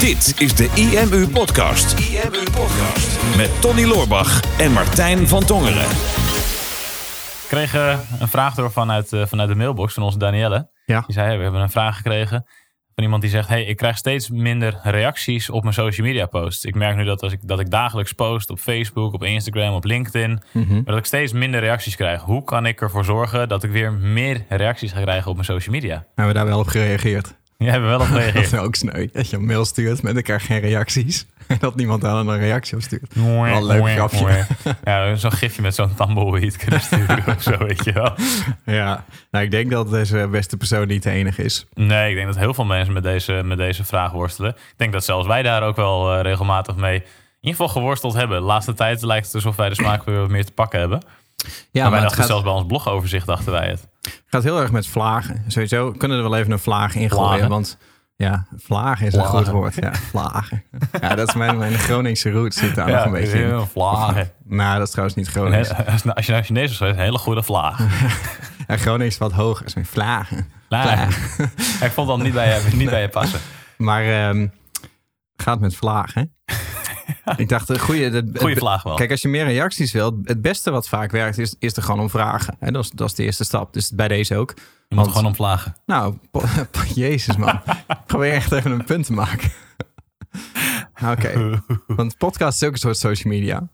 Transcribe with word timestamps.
Dit 0.00 0.34
is 0.38 0.54
de 0.54 0.70
IMU 0.74 1.28
Podcast. 1.28 1.98
IMU 1.98 2.42
Podcast. 2.42 3.36
Met 3.36 3.60
Tony 3.60 3.84
Loorbach 3.84 4.58
en 4.58 4.72
Martijn 4.72 5.28
van 5.28 5.44
Tongeren. 5.44 5.90
Ik 7.42 7.46
kreeg 7.48 7.74
een 8.20 8.28
vraag 8.28 8.54
door 8.54 8.72
vanuit, 8.72 9.12
eh, 9.12 9.26
vanuit 9.26 9.48
de 9.48 9.54
mailbox 9.54 9.94
van 9.94 10.02
onze 10.02 10.18
Danielle. 10.18 10.70
Ja. 10.84 11.02
Die 11.06 11.14
zei, 11.14 11.26
hey, 11.26 11.36
we 11.36 11.42
hebben 11.42 11.60
een 11.60 11.70
vraag 11.70 11.96
gekregen 11.96 12.46
van 12.94 13.04
iemand 13.04 13.22
die 13.22 13.30
zegt... 13.30 13.48
hey, 13.48 13.64
ik 13.64 13.76
krijg 13.76 13.96
steeds 13.96 14.30
minder 14.30 14.80
reacties 14.82 15.50
op 15.50 15.62
mijn 15.62 15.74
social 15.74 16.06
media 16.06 16.26
posts. 16.26 16.64
Ik 16.64 16.74
merk 16.74 16.96
nu 16.96 17.04
dat, 17.04 17.22
als 17.22 17.32
ik, 17.32 17.38
dat 17.42 17.60
ik 17.60 17.70
dagelijks 17.70 18.12
post 18.12 18.50
op 18.50 18.58
Facebook, 18.58 19.14
op 19.14 19.22
Instagram, 19.22 19.74
op 19.74 19.84
LinkedIn... 19.84 20.42
Mhm. 20.52 20.74
maar 20.74 20.84
dat 20.84 20.98
ik 20.98 21.04
steeds 21.04 21.32
minder 21.32 21.60
reacties 21.60 21.96
krijg. 21.96 22.22
Hoe 22.22 22.44
kan 22.44 22.66
ik 22.66 22.80
ervoor 22.80 23.04
zorgen 23.04 23.48
dat 23.48 23.62
ik 23.62 23.70
weer 23.70 23.92
meer 23.92 24.44
reacties 24.48 24.92
ga 24.92 25.00
krijgen 25.00 25.28
op 25.28 25.34
mijn 25.34 25.46
social 25.46 25.74
media? 25.74 25.94
Hebben 26.14 26.26
we 26.26 26.32
daar 26.32 26.46
wel 26.46 26.58
op 26.58 26.66
gereageerd? 26.66 27.38
Jij 27.64 27.70
hebt 27.70 27.84
wel 27.84 28.00
op 28.00 28.08
Dat 28.34 28.34
is 28.34 28.54
ook 28.54 28.74
sneu. 28.74 29.08
Dat 29.12 29.30
je 29.30 29.36
een 29.36 29.44
mail 29.44 29.64
stuurt 29.64 30.02
met 30.02 30.22
krijg 30.22 30.46
geen 30.46 30.60
reacties. 30.60 31.26
En 31.46 31.56
dat 31.60 31.76
niemand 31.76 32.00
daar 32.00 32.14
een 32.14 32.38
reactie 32.38 32.76
op 32.76 32.82
stuurt. 32.82 33.14
Wel 33.14 33.44
een 33.44 33.64
leuk 33.64 33.88
grapje. 33.88 34.46
Ja, 34.84 35.14
zo'n 35.14 35.32
gifje 35.32 35.62
met 35.62 35.74
zo'n 35.74 35.94
tumbleweed 35.94 36.56
kunnen 36.56 36.80
sturen 36.80 37.26
of 37.26 37.42
zo, 37.42 37.58
weet 37.58 37.84
je 37.84 37.92
wel. 37.92 38.14
Ja, 38.64 39.04
nou 39.30 39.44
ik 39.44 39.50
denk 39.50 39.70
dat 39.70 39.90
deze 39.90 40.28
beste 40.30 40.56
persoon 40.56 40.86
niet 40.86 41.02
de 41.02 41.10
enige 41.10 41.42
is. 41.42 41.66
Nee, 41.74 42.10
ik 42.10 42.14
denk 42.14 42.26
dat 42.26 42.38
heel 42.38 42.54
veel 42.54 42.64
mensen 42.64 42.92
met 42.92 43.02
deze, 43.02 43.32
met 43.44 43.58
deze 43.58 43.84
vraag 43.84 44.12
worstelen. 44.12 44.50
Ik 44.50 44.74
denk 44.76 44.92
dat 44.92 45.04
zelfs 45.04 45.26
wij 45.26 45.42
daar 45.42 45.62
ook 45.62 45.76
wel 45.76 46.12
eh, 46.12 46.22
regelmatig 46.22 46.76
mee 46.76 47.02
in 47.40 47.48
ieder 47.48 47.60
geval 47.60 47.82
geworsteld 47.82 48.14
hebben. 48.14 48.38
De 48.38 48.46
laatste 48.46 48.74
tijd 48.74 49.02
lijkt 49.02 49.26
het 49.26 49.34
alsof 49.34 49.56
wij 49.56 49.68
de 49.68 49.74
smaak 49.74 50.04
weer 50.04 50.20
wat 50.20 50.28
meer 50.28 50.44
te 50.44 50.52
pakken 50.52 50.80
hebben. 50.80 51.02
Ja, 51.70 51.82
maar 51.82 51.90
wij 51.90 52.00
dachten 52.00 52.18
gaat, 52.18 52.26
zelfs 52.26 52.42
bij 52.42 52.52
ons 52.52 52.66
blogoverzicht 52.66 53.26
dachten 53.26 53.52
wij 53.52 53.68
het. 53.68 53.88
gaat 54.26 54.42
heel 54.42 54.60
erg 54.60 54.70
met 54.72 54.86
vlagen. 54.86 55.44
Sowieso 55.46 55.90
kunnen 55.92 56.16
we 56.18 56.22
er 56.24 56.30
wel 56.30 56.38
even 56.38 56.52
een 56.52 56.58
vlaag 56.58 56.94
in 56.94 57.10
gooien. 57.10 57.26
Vlagen? 57.28 57.48
Want 57.48 57.78
ja, 58.16 58.46
vlagen 58.56 59.06
is 59.06 59.12
een 59.14 59.20
Vlagen. 59.20 59.38
goed 59.38 59.48
woord. 59.48 59.74
Ja, 59.74 59.92
vlagen. 59.94 60.62
Ja, 61.00 61.14
dat 61.14 61.28
is 61.28 61.34
mijn, 61.34 61.58
mijn 61.58 61.72
Groningse 61.78 62.30
roots 62.30 62.56
zit 62.56 62.74
daar 62.74 62.90
nog 62.90 63.04
een 63.04 63.10
beetje 63.12 63.38
in. 63.42 63.66
vlagen. 63.66 64.30
Nou, 64.44 64.74
dat 64.78 64.82
is 64.86 64.90
trouwens 64.90 65.16
niet 65.18 65.28
Gronings. 65.28 65.70
Als 66.14 66.26
je 66.26 66.32
naar 66.32 66.44
Chinees 66.44 66.76
zou 66.76 66.90
een 66.90 66.98
hele 66.98 67.18
goede 67.18 67.42
vlaag. 67.42 67.80
Ja, 68.68 68.76
Gronings 68.76 69.14
is 69.14 69.18
wat 69.18 69.32
hoger. 69.32 69.66
is 69.66 69.74
met 69.74 69.88
vlagen. 69.88 70.46
Vlaag. 70.68 71.36
Ja, 71.80 71.86
ik 71.86 71.92
vond 71.92 72.08
dat 72.08 72.18
niet 72.22 72.32
bij 72.32 72.48
je, 72.48 72.76
niet 72.76 72.90
bij 72.90 73.00
je 73.00 73.08
passen. 73.08 73.40
Maar 73.76 74.04
ehm, 74.04 74.46
gaat 75.36 75.60
met 75.60 75.76
vlagen. 75.76 76.34
Ik 77.36 77.48
dacht, 77.48 77.68
een 77.68 77.78
goede, 77.78 78.10
de, 78.10 78.38
Goeie 78.38 78.56
vlaag 78.56 78.82
wel. 78.82 78.94
Kijk, 78.94 79.10
als 79.10 79.22
je 79.22 79.28
meer 79.28 79.44
reacties 79.44 79.92
wilt, 79.92 80.14
het 80.22 80.42
beste 80.42 80.70
wat 80.70 80.88
vaak 80.88 81.10
werkt 81.10 81.38
is, 81.38 81.54
is 81.58 81.76
er 81.76 81.82
gewoon 81.82 82.00
om 82.00 82.10
vragen. 82.10 82.56
Hè, 82.60 82.70
dat, 82.70 82.84
is, 82.84 82.90
dat 82.90 83.08
is 83.08 83.14
de 83.14 83.22
eerste 83.22 83.44
stap. 83.44 83.72
Dus 83.72 83.90
bij 83.90 84.08
deze 84.08 84.36
ook. 84.36 84.52
je 84.56 84.62
moet 84.88 84.98
want- 84.98 85.10
gewoon 85.10 85.26
om 85.26 85.34
vlagen. 85.34 85.76
Nou, 85.86 86.14
jezus 86.94 87.36
man. 87.36 87.60
Ik 87.88 88.06
probeer 88.06 88.32
echt 88.32 88.52
even 88.52 88.70
een 88.70 88.84
punt 88.84 89.06
te 89.06 89.12
maken. 89.12 89.50
Oké, 91.04 91.62
want 91.86 92.16
podcast 92.18 92.62
is 92.62 92.68
ook 92.68 92.72
een 92.74 92.78
soort 92.78 92.96
social 92.96 93.32
media. 93.32 93.68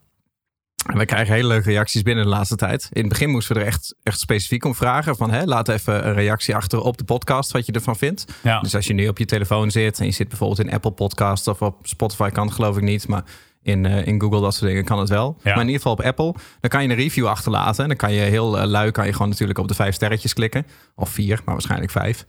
En 0.86 0.98
we 0.98 1.04
krijgen 1.04 1.34
hele 1.34 1.48
leuke 1.48 1.70
reacties 1.70 2.02
binnen 2.02 2.24
de 2.24 2.30
laatste 2.30 2.56
tijd. 2.56 2.88
In 2.92 3.00
het 3.00 3.08
begin 3.08 3.30
moesten 3.30 3.54
we 3.54 3.60
er 3.60 3.66
echt, 3.66 3.94
echt 4.02 4.20
specifiek 4.20 4.64
om 4.64 4.74
vragen. 4.74 5.16
Van, 5.16 5.30
hè, 5.30 5.44
laat 5.44 5.68
even 5.68 6.06
een 6.06 6.14
reactie 6.14 6.54
achter 6.56 6.80
op 6.80 6.98
de 6.98 7.04
podcast, 7.04 7.52
wat 7.52 7.66
je 7.66 7.72
ervan 7.72 7.96
vindt. 7.96 8.24
Ja. 8.42 8.60
Dus 8.60 8.74
als 8.74 8.86
je 8.86 8.94
nu 8.94 9.08
op 9.08 9.18
je 9.18 9.24
telefoon 9.24 9.70
zit 9.70 9.98
en 9.98 10.06
je 10.06 10.12
zit 10.12 10.28
bijvoorbeeld 10.28 10.60
in 10.60 10.72
Apple 10.72 10.90
Podcast 10.90 11.48
of 11.48 11.62
op 11.62 11.76
Spotify 11.82 12.30
kan 12.30 12.46
het 12.46 12.54
geloof 12.54 12.76
ik 12.76 12.82
niet, 12.82 13.08
maar 13.08 13.24
in, 13.62 13.86
eh, 13.86 14.06
in 14.06 14.20
Google 14.20 14.40
dat 14.40 14.54
soort 14.54 14.70
dingen 14.70 14.84
kan 14.84 14.98
het 14.98 15.08
wel. 15.08 15.36
Maar 15.42 15.54
in 15.54 15.60
ieder 15.60 15.76
geval 15.76 15.92
op 15.92 16.00
Apple, 16.00 16.34
dan 16.60 16.70
kan 16.70 16.82
je 16.82 16.88
een 16.88 16.94
review 16.94 17.26
achterlaten. 17.26 17.82
En 17.82 17.88
dan 17.88 17.98
kan 17.98 18.12
je 18.12 18.20
heel 18.20 18.58
eh, 18.58 18.66
lui, 18.66 18.90
kan 18.90 19.06
je 19.06 19.12
gewoon 19.12 19.28
natuurlijk 19.28 19.58
op 19.58 19.68
de 19.68 19.74
vijf 19.74 19.94
sterretjes 19.94 20.32
klikken. 20.32 20.66
Of 20.94 21.08
vier, 21.08 21.40
maar 21.44 21.54
waarschijnlijk 21.54 21.90
vijf. 21.90 22.26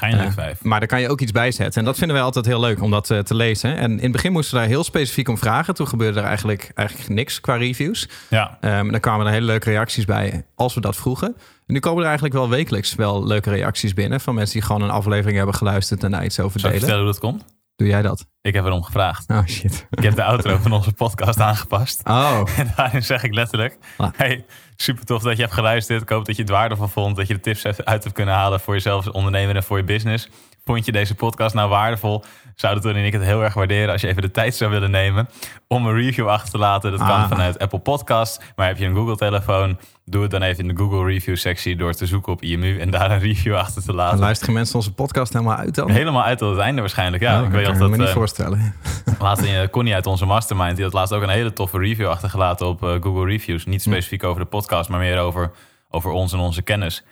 Waarschijnlijk 0.00 0.38
Eh, 0.38 0.44
vijf. 0.44 0.62
Maar 0.62 0.78
daar 0.78 0.88
kan 0.88 1.00
je 1.00 1.08
ook 1.08 1.20
iets 1.20 1.32
bij 1.32 1.50
zetten. 1.50 1.80
En 1.80 1.86
dat 1.86 1.98
vinden 1.98 2.16
wij 2.16 2.24
altijd 2.24 2.46
heel 2.46 2.60
leuk 2.60 2.82
om 2.82 2.90
dat 2.90 3.10
eh, 3.10 3.18
te 3.18 3.34
lezen. 3.34 3.76
En 3.76 3.90
in 3.90 4.02
het 4.02 4.12
begin 4.12 4.32
moesten 4.32 4.54
we 4.54 4.60
daar 4.60 4.68
heel 4.68 4.84
specifiek 4.84 5.28
om 5.28 5.38
vragen. 5.38 5.74
Toen 5.74 5.88
gebeurde 5.88 6.20
er 6.20 6.26
eigenlijk, 6.26 6.70
eigenlijk 6.74 7.08
niks 7.08 7.40
qua 7.40 7.56
reviews. 7.56 8.08
Ja. 8.28 8.58
Ehm 8.60 8.90
dan 8.90 9.00
kwamen 9.00 9.26
er 9.26 9.32
hele 9.32 9.46
leuke 9.46 9.70
reacties 9.70 10.04
bij 10.04 10.44
als 10.54 10.74
we 10.74 10.80
dat 10.80 10.96
vroegen. 10.96 11.34
En 11.66 11.74
nu 11.74 11.78
komen 11.78 11.98
er 11.98 12.04
eigenlijk 12.04 12.34
wel 12.34 12.48
wekelijks 12.48 12.94
wel 12.94 13.26
leuke 13.26 13.50
reacties 13.50 13.94
binnen... 13.94 14.20
van 14.20 14.34
mensen 14.34 14.54
die 14.54 14.62
gewoon 14.66 14.82
een 14.82 14.90
aflevering 14.90 15.36
hebben 15.36 15.54
geluisterd 15.54 16.04
en 16.04 16.10
daar 16.10 16.24
iets 16.24 16.40
over 16.40 16.56
ik 16.56 16.62
delen. 16.62 16.78
vertellen 16.78 17.02
hoe 17.02 17.12
dat 17.12 17.20
komt? 17.20 17.44
Doe 17.76 17.88
jij 17.88 18.02
dat? 18.02 18.26
Ik 18.40 18.54
heb 18.54 18.64
erom 18.64 18.82
gevraagd. 18.82 19.30
Oh 19.30 19.46
shit. 19.46 19.86
Ik 19.90 20.02
heb 20.02 20.14
de 20.14 20.24
outro 20.24 20.56
van 20.56 20.72
onze 20.72 20.92
podcast 20.92 21.40
aangepast. 21.40 22.00
Oh, 22.08 22.40
En 22.58 22.72
daarin 22.76 23.02
zeg 23.02 23.22
ik 23.22 23.34
letterlijk: 23.34 23.78
Ah. 23.96 24.10
Hey, 24.16 24.44
super 24.76 25.04
tof 25.04 25.22
dat 25.22 25.36
je 25.36 25.42
hebt 25.42 25.54
geluisterd. 25.54 26.02
Ik 26.02 26.08
hoop 26.08 26.24
dat 26.24 26.36
je 26.36 26.42
het 26.42 26.50
waardevol 26.50 26.88
vond. 26.88 27.16
Dat 27.16 27.26
je 27.26 27.34
de 27.34 27.40
tips 27.40 27.64
uit 27.64 28.02
hebt 28.02 28.12
kunnen 28.12 28.34
halen 28.34 28.60
voor 28.60 28.74
jezelf 28.74 29.04
als 29.06 29.14
ondernemer 29.14 29.56
en 29.56 29.62
voor 29.62 29.76
je 29.76 29.84
business. 29.84 30.28
Vond 30.64 30.84
je 30.86 30.92
deze 30.92 31.14
podcast 31.14 31.54
nou 31.54 31.68
waardevol? 31.68 32.24
Zouden 32.54 32.82
Tony 32.82 32.98
en 32.98 33.04
ik 33.04 33.12
het 33.12 33.22
heel 33.22 33.42
erg 33.42 33.54
waarderen 33.54 33.92
als 33.92 34.00
je 34.00 34.06
even 34.08 34.22
de 34.22 34.30
tijd 34.30 34.54
zou 34.54 34.70
willen 34.70 34.90
nemen 34.90 35.28
om 35.68 35.86
een 35.86 35.94
review 35.94 36.28
achter 36.28 36.50
te 36.50 36.58
laten. 36.58 36.90
Dat 36.90 37.00
kan 37.00 37.08
Ah. 37.10 37.28
vanuit 37.28 37.58
Apple 37.58 37.78
Podcast. 37.78 38.42
Maar 38.56 38.66
heb 38.66 38.78
je 38.78 38.84
een 38.86 38.94
Google-telefoon, 38.94 39.78
doe 40.04 40.22
het 40.22 40.30
dan 40.30 40.42
even 40.42 40.68
in 40.68 40.74
de 40.74 40.82
Google 40.82 41.04
Review-sectie 41.04 41.76
door 41.76 41.92
te 41.94 42.06
zoeken 42.06 42.32
op 42.32 42.42
IMU 42.42 42.78
en 42.80 42.90
daar 42.90 43.10
een 43.10 43.18
review 43.18 43.54
achter 43.54 43.80
te 43.80 43.86
dan 43.86 43.96
laten. 43.96 44.18
luisteren 44.18 44.54
mensen 44.54 44.76
onze 44.76 44.92
podcast 44.92 45.32
helemaal 45.32 45.56
uit 45.56 45.74
dan? 45.74 45.90
Helemaal 45.90 46.22
uit 46.24 46.38
tot 46.38 46.50
het 46.50 46.58
einde 46.60 46.80
waarschijnlijk. 46.80 47.22
Ja, 47.22 47.38
Oh, 47.40 47.46
ik 47.46 47.52
weet 47.52 47.62
kan 47.66 47.72
nog 47.72 47.82
me 47.82 47.88
dat. 47.88 47.98
niet 47.98 48.08
eh, 48.08 48.14
voorstellen. 48.14 48.74
Laatst 49.18 49.44
in 49.44 49.70
Connie 49.70 49.94
uit 49.94 50.06
onze 50.06 50.24
mastermind, 50.26 50.74
die 50.76 50.84
had 50.84 50.94
laatst 50.94 51.12
ook 51.14 51.22
een 51.22 51.28
hele 51.28 51.52
toffe 51.52 51.78
review 51.78 52.06
achtergelaten 52.08 52.66
op 52.66 52.82
eh, 52.82 52.90
Google 53.00 53.24
Reviews. 53.26 53.64
Niet 53.66 53.82
specifiek 53.82 54.24
over 54.24 54.40
de 54.42 54.48
podcast, 54.48 54.88
maar 54.88 54.98
meer 55.00 55.18
over, 55.18 55.50
over 55.90 56.10
ons 56.10 56.32
en 56.32 56.38
onze 56.38 56.62
kennis. 56.62 57.04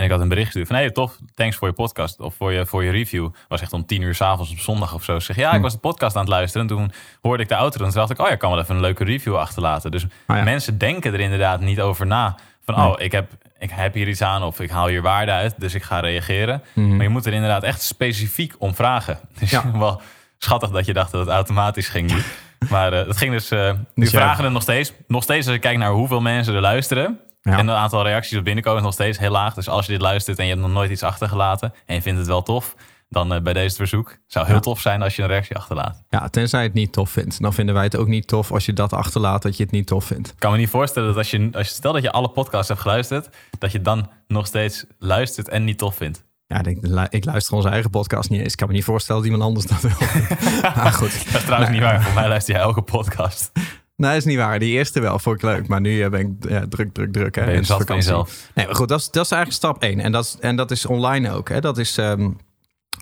En 0.00 0.06
ik 0.06 0.12
had 0.12 0.20
een 0.20 0.28
bericht 0.28 0.46
gestuurd 0.46 0.66
van, 0.66 0.76
hey, 0.76 0.90
tof, 0.90 1.16
thanks 1.34 1.56
voor 1.56 1.68
je 1.68 1.74
podcast 1.74 2.20
of 2.20 2.34
voor 2.34 2.52
je, 2.52 2.66
voor 2.66 2.84
je 2.84 2.90
review. 2.90 3.28
Was 3.48 3.60
echt 3.60 3.72
om 3.72 3.86
tien 3.86 4.02
uur 4.02 4.14
s'avonds 4.14 4.50
op 4.52 4.58
zondag 4.58 4.94
of 4.94 5.04
zo. 5.04 5.18
Zeg, 5.18 5.36
ja, 5.36 5.52
ik 5.52 5.62
was 5.62 5.72
de 5.72 5.78
podcast 5.78 6.14
aan 6.16 6.20
het 6.22 6.30
luisteren 6.30 6.68
en 6.68 6.76
toen 6.76 6.92
hoorde 7.22 7.42
ik 7.42 7.48
de 7.48 7.54
auto. 7.54 7.78
En 7.78 7.84
toen 7.84 7.94
dacht 7.94 8.10
ik, 8.10 8.18
oh 8.20 8.26
ja, 8.26 8.32
ik 8.32 8.38
kan 8.38 8.50
wel 8.50 8.60
even 8.60 8.74
een 8.74 8.80
leuke 8.80 9.04
review 9.04 9.36
achterlaten. 9.36 9.90
Dus 9.90 10.06
Ah, 10.26 10.36
ja. 10.36 10.42
mensen 10.42 10.78
denken 10.78 11.12
er 11.12 11.20
inderdaad 11.20 11.60
niet 11.60 11.80
over 11.80 12.06
na. 12.06 12.36
Van, 12.64 12.74
Nee. 12.74 12.86
oh, 12.86 13.00
ik 13.00 13.12
heb, 13.12 13.30
ik 13.58 13.70
heb 13.70 13.94
hier 13.94 14.08
iets 14.08 14.22
aan 14.22 14.42
of 14.42 14.60
ik 14.60 14.70
haal 14.70 14.86
hier 14.86 15.02
waarde 15.02 15.32
uit, 15.32 15.54
dus 15.56 15.74
ik 15.74 15.82
ga 15.82 16.00
reageren. 16.00 16.62
Maar 16.74 17.02
je 17.02 17.08
moet 17.08 17.26
er 17.26 17.32
inderdaad 17.32 17.62
echt 17.62 17.82
specifiek 17.82 18.54
om 18.58 18.74
vragen. 18.74 19.18
Dus 19.38 19.50
Ja. 19.50 19.70
wel 19.78 20.00
schattig 20.38 20.70
dat 20.70 20.86
je 20.86 20.92
dacht 20.92 21.10
dat 21.12 21.20
het 21.20 21.30
automatisch 21.30 21.88
ging 21.88 22.12
nu. 22.12 22.18
Maar 22.70 22.92
eh, 22.92 23.06
het 23.06 23.16
ging 23.16 23.32
dus... 23.32 23.50
eh 23.50 23.72
nu 23.72 23.78
Dus 23.94 24.10
jij- 24.10 24.20
vragen 24.20 24.44
het 24.44 24.52
nog 24.52 24.62
steeds. 24.62 24.92
Nog 25.08 25.22
steeds 25.22 25.46
als 25.46 25.54
ik 25.54 25.60
kijk 25.60 25.78
naar 25.78 25.90
hoeveel 25.90 26.20
mensen 26.20 26.54
er 26.54 26.60
luisteren... 26.60 27.20
Ja. 27.42 27.58
en 27.58 27.66
het 27.68 27.76
aantal 27.76 28.02
reacties 28.02 28.38
op 28.38 28.44
binnenkomen 28.44 28.78
is 28.78 28.84
nog 28.84 28.94
steeds 28.94 29.18
heel 29.18 29.30
laag. 29.30 29.54
Dus 29.54 29.68
als 29.68 29.86
je 29.86 29.92
dit 29.92 30.00
luistert 30.00 30.38
en 30.38 30.44
je 30.44 30.50
hebt 30.50 30.62
nog 30.62 30.72
nooit 30.72 30.90
iets 30.90 31.02
achtergelaten... 31.02 31.72
en 31.86 31.94
je 31.94 32.02
vindt 32.02 32.18
het 32.18 32.28
wel 32.28 32.42
tof, 32.42 32.74
dan 33.08 33.32
eh, 33.34 33.40
bij 33.40 33.52
deze 33.52 33.76
verzoek... 33.76 34.16
zou 34.26 34.46
heel 34.46 34.54
Ja. 34.54 34.60
tof 34.60 34.80
zijn 34.80 35.02
als 35.02 35.16
je 35.16 35.22
een 35.22 35.28
reactie 35.28 35.56
achterlaat. 35.56 36.02
Ja, 36.08 36.28
tenzij 36.28 36.60
je 36.60 36.66
het 36.66 36.74
niet 36.74 36.92
tof 36.92 37.10
vindt. 37.10 37.40
Dan 37.42 37.52
vinden 37.52 37.74
wij 37.74 37.84
het 37.84 37.96
ook 37.96 38.08
niet 38.08 38.26
tof 38.26 38.52
als 38.52 38.66
je 38.66 38.72
dat 38.72 38.92
achterlaat 38.92 39.42
dat 39.42 39.56
je 39.56 39.62
het 39.62 39.72
niet 39.72 39.86
tof 39.86 40.04
vindt. 40.04 40.28
Ik 40.28 40.34
kan 40.38 40.52
me 40.52 40.58
niet 40.58 40.68
voorstellen 40.70 41.08
dat 41.08 41.16
als 41.16 41.30
je, 41.30 41.48
als 41.52 41.68
je... 41.68 41.74
stel 41.74 41.92
dat 41.92 42.02
je 42.02 42.10
alle 42.12 42.28
podcasts 42.30 42.68
hebt 42.68 42.80
geluisterd... 42.80 43.28
dat 43.58 43.72
je 43.72 43.80
dan 43.80 44.10
nog 44.28 44.46
steeds 44.46 44.84
luistert 44.98 45.48
en 45.48 45.64
niet 45.64 45.78
tof 45.78 45.94
vindt. 45.96 46.24
Ja, 46.46 46.56
ik, 46.58 46.64
denk, 46.64 46.78
lu- 46.86 47.06
ik 47.10 47.24
luister 47.24 47.54
onze 47.54 47.68
eigen 47.68 47.90
podcast 47.90 48.30
niet 48.30 48.40
eens. 48.40 48.52
Ik 48.52 48.58
kan 48.58 48.68
me 48.68 48.74
niet 48.74 48.84
voorstellen 48.84 49.22
dat 49.22 49.30
iemand 49.30 49.48
anders 49.48 49.66
dat 49.66 49.80
wil. 49.80 50.08
maar 50.82 50.92
goed. 50.92 51.24
Dat 51.32 51.34
is 51.40 51.44
trouwens 51.44 51.70
niet 51.72 51.80
waar. 51.82 52.02
Voor 52.02 52.14
mij 52.14 52.28
luister 52.28 52.54
je 52.54 52.60
elke 52.60 52.82
podcast. 52.82 53.50
Nee, 54.00 54.16
is 54.16 54.24
niet 54.24 54.36
waar. 54.36 54.58
Die 54.58 54.72
eerste 54.72 55.00
wel, 55.00 55.18
vond 55.18 55.36
ik 55.36 55.42
leuk. 55.42 55.68
Maar 55.68 55.80
nu 55.80 56.02
eh, 56.02 56.10
ben 56.10 56.20
ik 56.20 56.50
ja, 56.50 56.66
druk, 56.68 56.92
druk, 56.92 57.12
druk. 57.12 57.34
Hè. 57.34 57.44
Ben 57.44 57.54
je 57.54 57.62
zat 57.62 57.88
jezelf. 57.88 58.50
Nee, 58.54 58.66
maar 58.66 58.74
goed, 58.74 58.88
dat 58.88 59.00
is, 59.00 59.10
dat 59.10 59.24
is 59.24 59.30
eigenlijk 59.30 59.62
stap 59.62 59.82
één. 59.82 60.00
En 60.00 60.12
dat 60.12 60.24
is, 60.24 60.36
en 60.40 60.56
dat 60.56 60.70
is 60.70 60.86
online 60.86 61.30
ook. 61.30 61.48
Hè. 61.48 61.60
Dat 61.60 61.78
is, 61.78 61.98
ehm, 61.98 62.30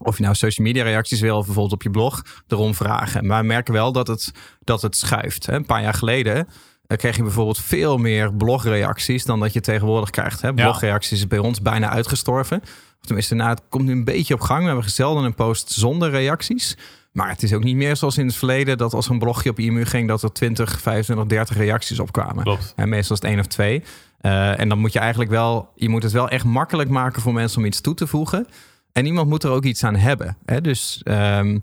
of 0.02 0.16
je 0.16 0.22
nou 0.22 0.34
social 0.34 0.66
media 0.66 0.82
reacties 0.82 1.20
wil, 1.20 1.36
of 1.36 1.44
bijvoorbeeld 1.44 1.74
op 1.74 1.82
je 1.82 1.90
blog, 1.90 2.22
erom 2.48 2.74
vragen. 2.74 3.26
Maar 3.26 3.40
we 3.40 3.46
merken 3.46 3.72
wel 3.72 3.92
dat 3.92 4.06
het, 4.06 4.32
dat 4.60 4.82
het 4.82 4.96
schuift. 4.96 5.46
Hè. 5.46 5.54
Een 5.54 5.66
paar 5.66 5.82
jaar 5.82 5.94
geleden 5.94 6.48
eh, 6.86 6.96
kreeg 6.96 7.16
je 7.16 7.22
bijvoorbeeld 7.22 7.58
veel 7.58 7.98
meer 7.98 8.34
blogreacties 8.34 9.24
dan 9.24 9.40
dat 9.40 9.52
je 9.52 9.60
tegenwoordig 9.60 10.10
krijgt. 10.10 10.42
Hè. 10.42 10.54
Blogreacties 10.54 11.18
is 11.18 11.26
bij 11.26 11.38
ons 11.38 11.62
bijna 11.62 11.88
uitgestorven. 11.88 12.60
Of 13.00 13.06
tenminste, 13.06 13.34
nou, 13.34 13.50
het 13.50 13.62
komt 13.68 13.84
nu 13.84 13.92
een 13.92 14.04
beetje 14.04 14.34
op 14.34 14.40
gang. 14.40 14.60
We 14.60 14.66
hebben 14.66 14.90
zelden 14.90 15.24
een 15.24 15.34
post 15.34 15.70
zonder 15.70 16.10
reacties. 16.10 16.76
Maar 17.12 17.28
het 17.28 17.42
is 17.42 17.52
ook 17.52 17.64
niet 17.64 17.76
meer 17.76 17.96
zoals 17.96 18.18
in 18.18 18.26
het 18.26 18.36
verleden 18.36 18.78
dat 18.78 18.94
als 18.94 19.08
een 19.08 19.18
blogje 19.18 19.50
op 19.50 19.58
IMU 19.58 19.84
ging, 19.84 20.08
dat 20.08 20.22
er 20.22 20.32
20, 20.32 20.80
25, 20.80 21.26
30 21.26 21.56
reacties 21.56 22.00
opkwamen. 22.00 22.44
Klopt. 22.44 22.72
En 22.76 22.88
meestal 22.88 23.16
is 23.16 23.22
het 23.22 23.30
één 23.30 23.40
of 23.40 23.46
twee. 23.46 23.82
Eh, 24.20 24.60
en 24.60 24.68
dan 24.68 24.78
moet 24.78 24.92
je 24.92 24.98
eigenlijk 24.98 25.30
wel, 25.30 25.72
je 25.74 25.88
moet 25.88 26.02
het 26.02 26.12
wel 26.12 26.28
echt 26.28 26.44
makkelijk 26.44 26.90
maken 26.90 27.22
voor 27.22 27.32
mensen 27.32 27.58
om 27.58 27.64
iets 27.64 27.80
toe 27.80 27.94
te 27.94 28.06
voegen. 28.06 28.46
En 28.92 29.06
iemand 29.06 29.28
moet 29.28 29.44
er 29.44 29.50
ook 29.50 29.64
iets 29.64 29.84
aan 29.84 29.96
hebben. 29.96 30.36
Hè? 30.44 30.60
Dus 30.60 31.00
ehm, 31.02 31.58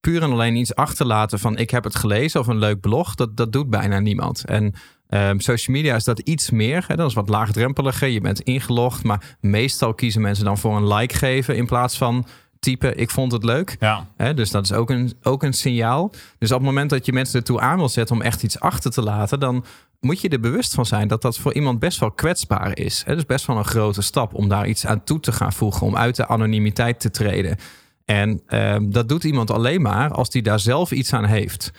puur 0.00 0.22
en 0.22 0.30
alleen 0.30 0.56
iets 0.56 0.74
achterlaten 0.74 1.38
van 1.38 1.56
ik 1.56 1.70
heb 1.70 1.84
het 1.84 1.96
gelezen 1.96 2.40
of 2.40 2.46
een 2.46 2.58
leuk 2.58 2.80
blog, 2.80 3.14
dat, 3.14 3.36
dat 3.36 3.52
doet 3.52 3.70
bijna 3.70 3.98
niemand. 3.98 4.44
En 4.44 4.74
ehm, 5.08 5.38
social 5.38 5.76
media 5.76 5.94
is 5.94 6.04
dat 6.04 6.18
iets 6.18 6.50
meer. 6.50 6.84
Hè? 6.86 6.96
Dat 6.96 7.08
is 7.08 7.14
wat 7.14 7.28
laagdrempeliger. 7.28 8.08
Je 8.08 8.20
bent 8.20 8.40
ingelogd, 8.40 9.04
maar 9.04 9.36
meestal 9.40 9.94
kiezen 9.94 10.20
mensen 10.20 10.44
dan 10.44 10.58
voor 10.58 10.76
een 10.76 10.92
like 10.94 11.14
geven 11.14 11.56
in 11.56 11.66
plaats 11.66 11.98
van 11.98 12.26
typen 12.60 12.98
ik 12.98 13.10
vond 13.10 13.32
het 13.32 13.44
leuk. 13.44 13.76
Ja, 13.80 14.06
Hè, 14.16 14.34
dus 14.34 14.50
dat 14.50 14.64
is 14.64 14.72
ook 14.72 14.90
een, 14.90 15.12
ook 15.22 15.42
een 15.42 15.52
signaal. 15.52 16.12
Dus 16.38 16.50
op 16.52 16.56
het 16.56 16.66
moment 16.66 16.90
dat 16.90 17.06
je 17.06 17.12
mensen 17.12 17.38
ertoe 17.38 17.60
aan 17.60 17.78
wil 17.78 17.88
zetten 17.88 18.16
om 18.16 18.22
echt 18.22 18.42
iets 18.42 18.60
achter 18.60 18.90
te 18.90 19.02
laten, 19.02 19.40
dan 19.40 19.64
moet 20.00 20.20
je 20.20 20.28
er 20.28 20.40
bewust 20.40 20.74
van 20.74 20.86
zijn 20.86 21.08
dat 21.08 21.22
dat 21.22 21.38
voor 21.38 21.54
iemand 21.54 21.78
best 21.78 21.98
wel 21.98 22.10
kwetsbaar 22.10 22.78
is. 22.78 23.02
Hè, 23.06 23.14
dus 23.14 23.26
best 23.26 23.46
wel 23.46 23.56
een 23.56 23.64
grote 23.64 24.02
stap 24.02 24.34
om 24.34 24.48
daar 24.48 24.68
iets 24.68 24.86
aan 24.86 25.04
toe 25.04 25.20
te 25.20 25.32
gaan 25.32 25.52
voegen, 25.52 25.86
om 25.86 25.96
uit 25.96 26.16
de 26.16 26.26
anonimiteit 26.26 27.00
te 27.00 27.10
treden. 27.10 27.56
En 28.04 28.42
ehm, 28.46 28.90
dat 28.90 29.08
doet 29.08 29.24
iemand 29.24 29.50
alleen 29.50 29.82
maar 29.82 30.10
als 30.10 30.30
die 30.30 30.42
daar 30.42 30.60
zelf 30.60 30.90
iets 30.92 31.12
aan 31.12 31.24
heeft. 31.24 31.70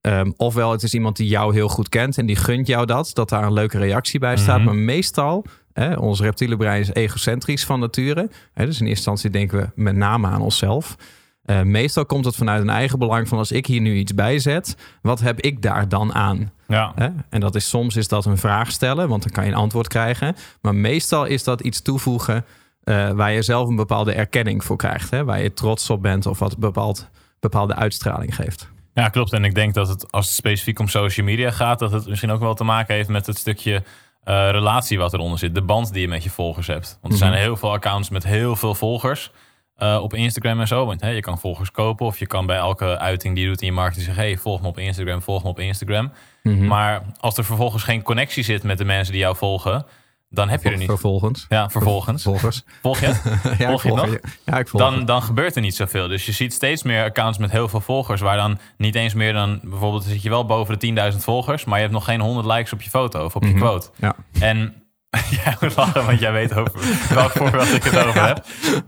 Ehm, 0.00 0.30
ofwel, 0.36 0.70
het 0.70 0.82
is 0.82 0.94
iemand 0.94 1.16
die 1.16 1.28
jou 1.28 1.54
heel 1.54 1.68
goed 1.68 1.88
kent 1.88 2.18
en 2.18 2.26
die 2.26 2.36
gunt 2.36 2.66
jou 2.66 2.86
dat, 2.86 3.10
dat 3.12 3.28
daar 3.28 3.42
een 3.42 3.52
leuke 3.52 3.78
reactie 3.78 4.20
bij 4.20 4.36
staat. 4.36 4.56
Mhm. 4.56 4.66
Maar 4.66 4.74
meestal, 4.74 5.44
hè, 5.78 5.94
ons 5.94 6.20
reptiele 6.20 6.56
brein 6.56 6.80
is 6.80 6.92
egocentrisch 6.92 7.64
van 7.64 7.80
nature. 7.80 8.30
Hè, 8.52 8.66
dus 8.66 8.80
in 8.80 8.86
eerste 8.86 9.10
instantie 9.10 9.30
denken 9.30 9.58
we 9.58 9.82
met 9.82 9.96
name 9.96 10.26
aan 10.26 10.40
onszelf. 10.40 10.96
Eh, 11.44 11.62
meestal 11.62 12.06
komt 12.06 12.24
het 12.24 12.36
vanuit 12.36 12.62
een 12.62 12.70
eigen 12.70 12.98
belang 12.98 13.28
van 13.28 13.38
als 13.38 13.52
ik 13.52 13.66
hier 13.66 13.80
nu 13.80 13.94
iets 13.94 14.14
bij 14.14 14.38
zet, 14.38 14.76
wat 15.02 15.20
heb 15.20 15.40
ik 15.40 15.62
daar 15.62 15.88
dan 15.88 16.14
aan? 16.14 16.52
Ja. 16.66 16.92
Hè? 16.94 17.08
En 17.28 17.40
dat 17.40 17.54
is 17.54 17.68
soms 17.68 17.96
is 17.96 18.08
dat 18.08 18.24
een 18.24 18.38
vraag 18.38 18.70
stellen, 18.70 19.08
want 19.08 19.22
dan 19.22 19.32
kan 19.32 19.44
je 19.44 19.50
een 19.50 19.56
antwoord 19.56 19.88
krijgen. 19.88 20.36
Maar 20.60 20.74
meestal 20.74 21.24
is 21.24 21.44
dat 21.44 21.60
iets 21.60 21.82
toevoegen 21.82 22.44
eh, 22.84 23.10
waar 23.10 23.32
je 23.32 23.42
zelf 23.42 23.68
een 23.68 23.76
bepaalde 23.76 24.12
erkenning 24.12 24.64
voor 24.64 24.76
krijgt. 24.76 25.10
Hè? 25.10 25.24
Waar 25.24 25.42
je 25.42 25.52
trots 25.52 25.90
op 25.90 26.02
bent 26.02 26.26
of 26.26 26.38
wat 26.38 26.58
bepaald, 26.58 27.08
bepaalde 27.40 27.74
uitstraling 27.74 28.34
geeft. 28.34 28.68
Ja, 28.94 29.08
klopt. 29.08 29.32
En 29.32 29.44
ik 29.44 29.54
denk 29.54 29.74
dat 29.74 29.88
het, 29.88 30.12
als 30.12 30.26
het 30.26 30.34
specifiek 30.34 30.78
om 30.78 30.88
social 30.88 31.26
media 31.26 31.50
gaat, 31.50 31.78
dat 31.78 31.92
het 31.92 32.08
misschien 32.08 32.30
ook 32.30 32.40
wel 32.40 32.54
te 32.54 32.64
maken 32.64 32.94
heeft 32.94 33.08
met 33.08 33.26
het 33.26 33.38
stukje 33.38 33.82
eh, 34.24 34.48
relatie 34.50 34.98
wat 34.98 35.12
eronder 35.12 35.38
zit. 35.38 35.54
De 35.54 35.62
band 35.62 35.92
die 35.92 36.00
je 36.00 36.08
met 36.08 36.22
je 36.22 36.30
volgers 36.30 36.66
hebt. 36.66 36.98
Want 37.00 37.12
er 37.12 37.18
zijn 37.18 37.32
Mhm. 37.32 37.40
heel 37.40 37.56
veel 37.56 37.72
accounts 37.72 38.08
met 38.08 38.24
heel 38.24 38.56
veel 38.56 38.74
volgers 38.74 39.30
eh, 39.76 39.98
op 40.02 40.14
Instagram 40.14 40.60
en 40.60 40.66
zo. 40.66 40.86
Want 40.86 41.00
hè, 41.00 41.08
je 41.08 41.20
kan 41.20 41.38
volgers 41.38 41.70
kopen 41.70 42.06
of 42.06 42.18
je 42.18 42.26
kan 42.26 42.46
bij 42.46 42.56
elke 42.56 42.98
uiting 42.98 43.34
die 43.34 43.44
je 43.44 43.50
doet 43.50 43.60
in 43.60 43.66
je 43.66 43.72
marketing 43.72 44.04
zeggen: 44.04 44.22
hey, 44.24 44.36
volg 44.36 44.60
me 44.60 44.68
op 44.68 44.78
Instagram, 44.78 45.22
volg 45.22 45.42
me 45.42 45.48
op 45.48 45.58
Instagram. 45.58 46.12
Mhm. 46.42 46.66
Maar 46.66 47.02
als 47.20 47.36
er 47.36 47.44
vervolgens 47.44 47.82
geen 47.82 48.02
connectie 48.02 48.42
zit 48.44 48.62
met 48.62 48.78
de 48.78 48.84
mensen 48.84 49.12
die 49.12 49.22
jou 49.22 49.36
volgen, 49.36 49.86
dan 50.30 50.48
heb 50.48 50.62
je 50.62 50.70
er 50.70 50.76
niet. 50.76 50.86
Vervolgens. 50.88 51.46
Ja, 51.48 51.70
vervolgens. 51.70 52.22
Volgers. 52.22 52.62
Volg 52.82 52.98
je? 53.00 53.06
ja, 53.58 53.68
Volg 53.68 53.82
je 53.82 53.88
nog? 53.92 54.10
je. 54.10 54.20
Ja, 54.44 54.58
ik 54.58 54.68
volg 54.68 54.82
dan, 54.82 55.04
dan 55.04 55.22
gebeurt 55.22 55.54
er 55.56 55.62
niet 55.62 55.74
zoveel. 55.76 56.08
Dus 56.08 56.26
je 56.26 56.32
ziet 56.32 56.52
steeds 56.52 56.82
meer 56.82 57.04
accounts 57.04 57.38
met 57.38 57.50
heel 57.50 57.68
veel 57.68 57.80
volgers, 57.80 58.20
waar 58.20 58.36
dan 58.36 58.58
niet 58.76 58.94
eens 58.94 59.14
meer 59.14 59.32
dan 59.32 59.60
bijvoorbeeld 59.62 60.04
zit 60.04 60.22
je 60.22 60.28
wel 60.30 60.44
boven 60.46 60.78
de 60.78 61.10
10.000 61.12 61.18
volgers, 61.18 61.64
maar 61.64 61.74
je 61.76 61.82
hebt 61.82 61.94
nog 61.94 62.04
geen 62.04 62.20
100 62.20 62.46
likes 62.46 62.72
op 62.72 62.82
je 62.82 62.90
foto 62.90 63.24
of 63.24 63.36
op 63.36 63.42
je 63.42 63.48
Mhm. 63.48 63.58
quote. 63.58 63.88
Ja. 63.96 64.14
En 64.40 64.82
jij 65.44 65.56
moet 65.60 65.76
lachen, 65.76 66.06
want 66.06 66.20
jij 66.20 66.32
weet 66.32 66.54
over 66.54 66.72
welk 67.14 67.30
voorbeeld 67.30 67.72
ik 67.74 67.82
het 67.84 67.96
over 68.06 68.26
heb. 68.26 68.44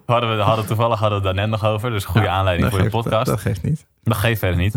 Hadden 0.06 0.36
we 0.36 0.42
hadden 0.42 0.66
toevallig 0.66 0.98
hadden 0.98 1.20
we 1.20 1.26
het 1.26 1.36
daar 1.36 1.46
net 1.48 1.60
nog 1.60 1.70
over, 1.70 1.90
dus 1.90 2.04
goede 2.04 2.26
Ja, 2.26 2.32
aanleiding 2.32 2.68
voor 2.68 2.78
de 2.78 2.84
geeft- 2.90 2.96
podcast. 3.02 3.26
Dat 3.26 3.40
geeft 3.40 3.62
niet. 3.62 3.86
Dat 4.02 4.16
geeft 4.16 4.38
verder 4.38 4.58
niet. 4.58 4.74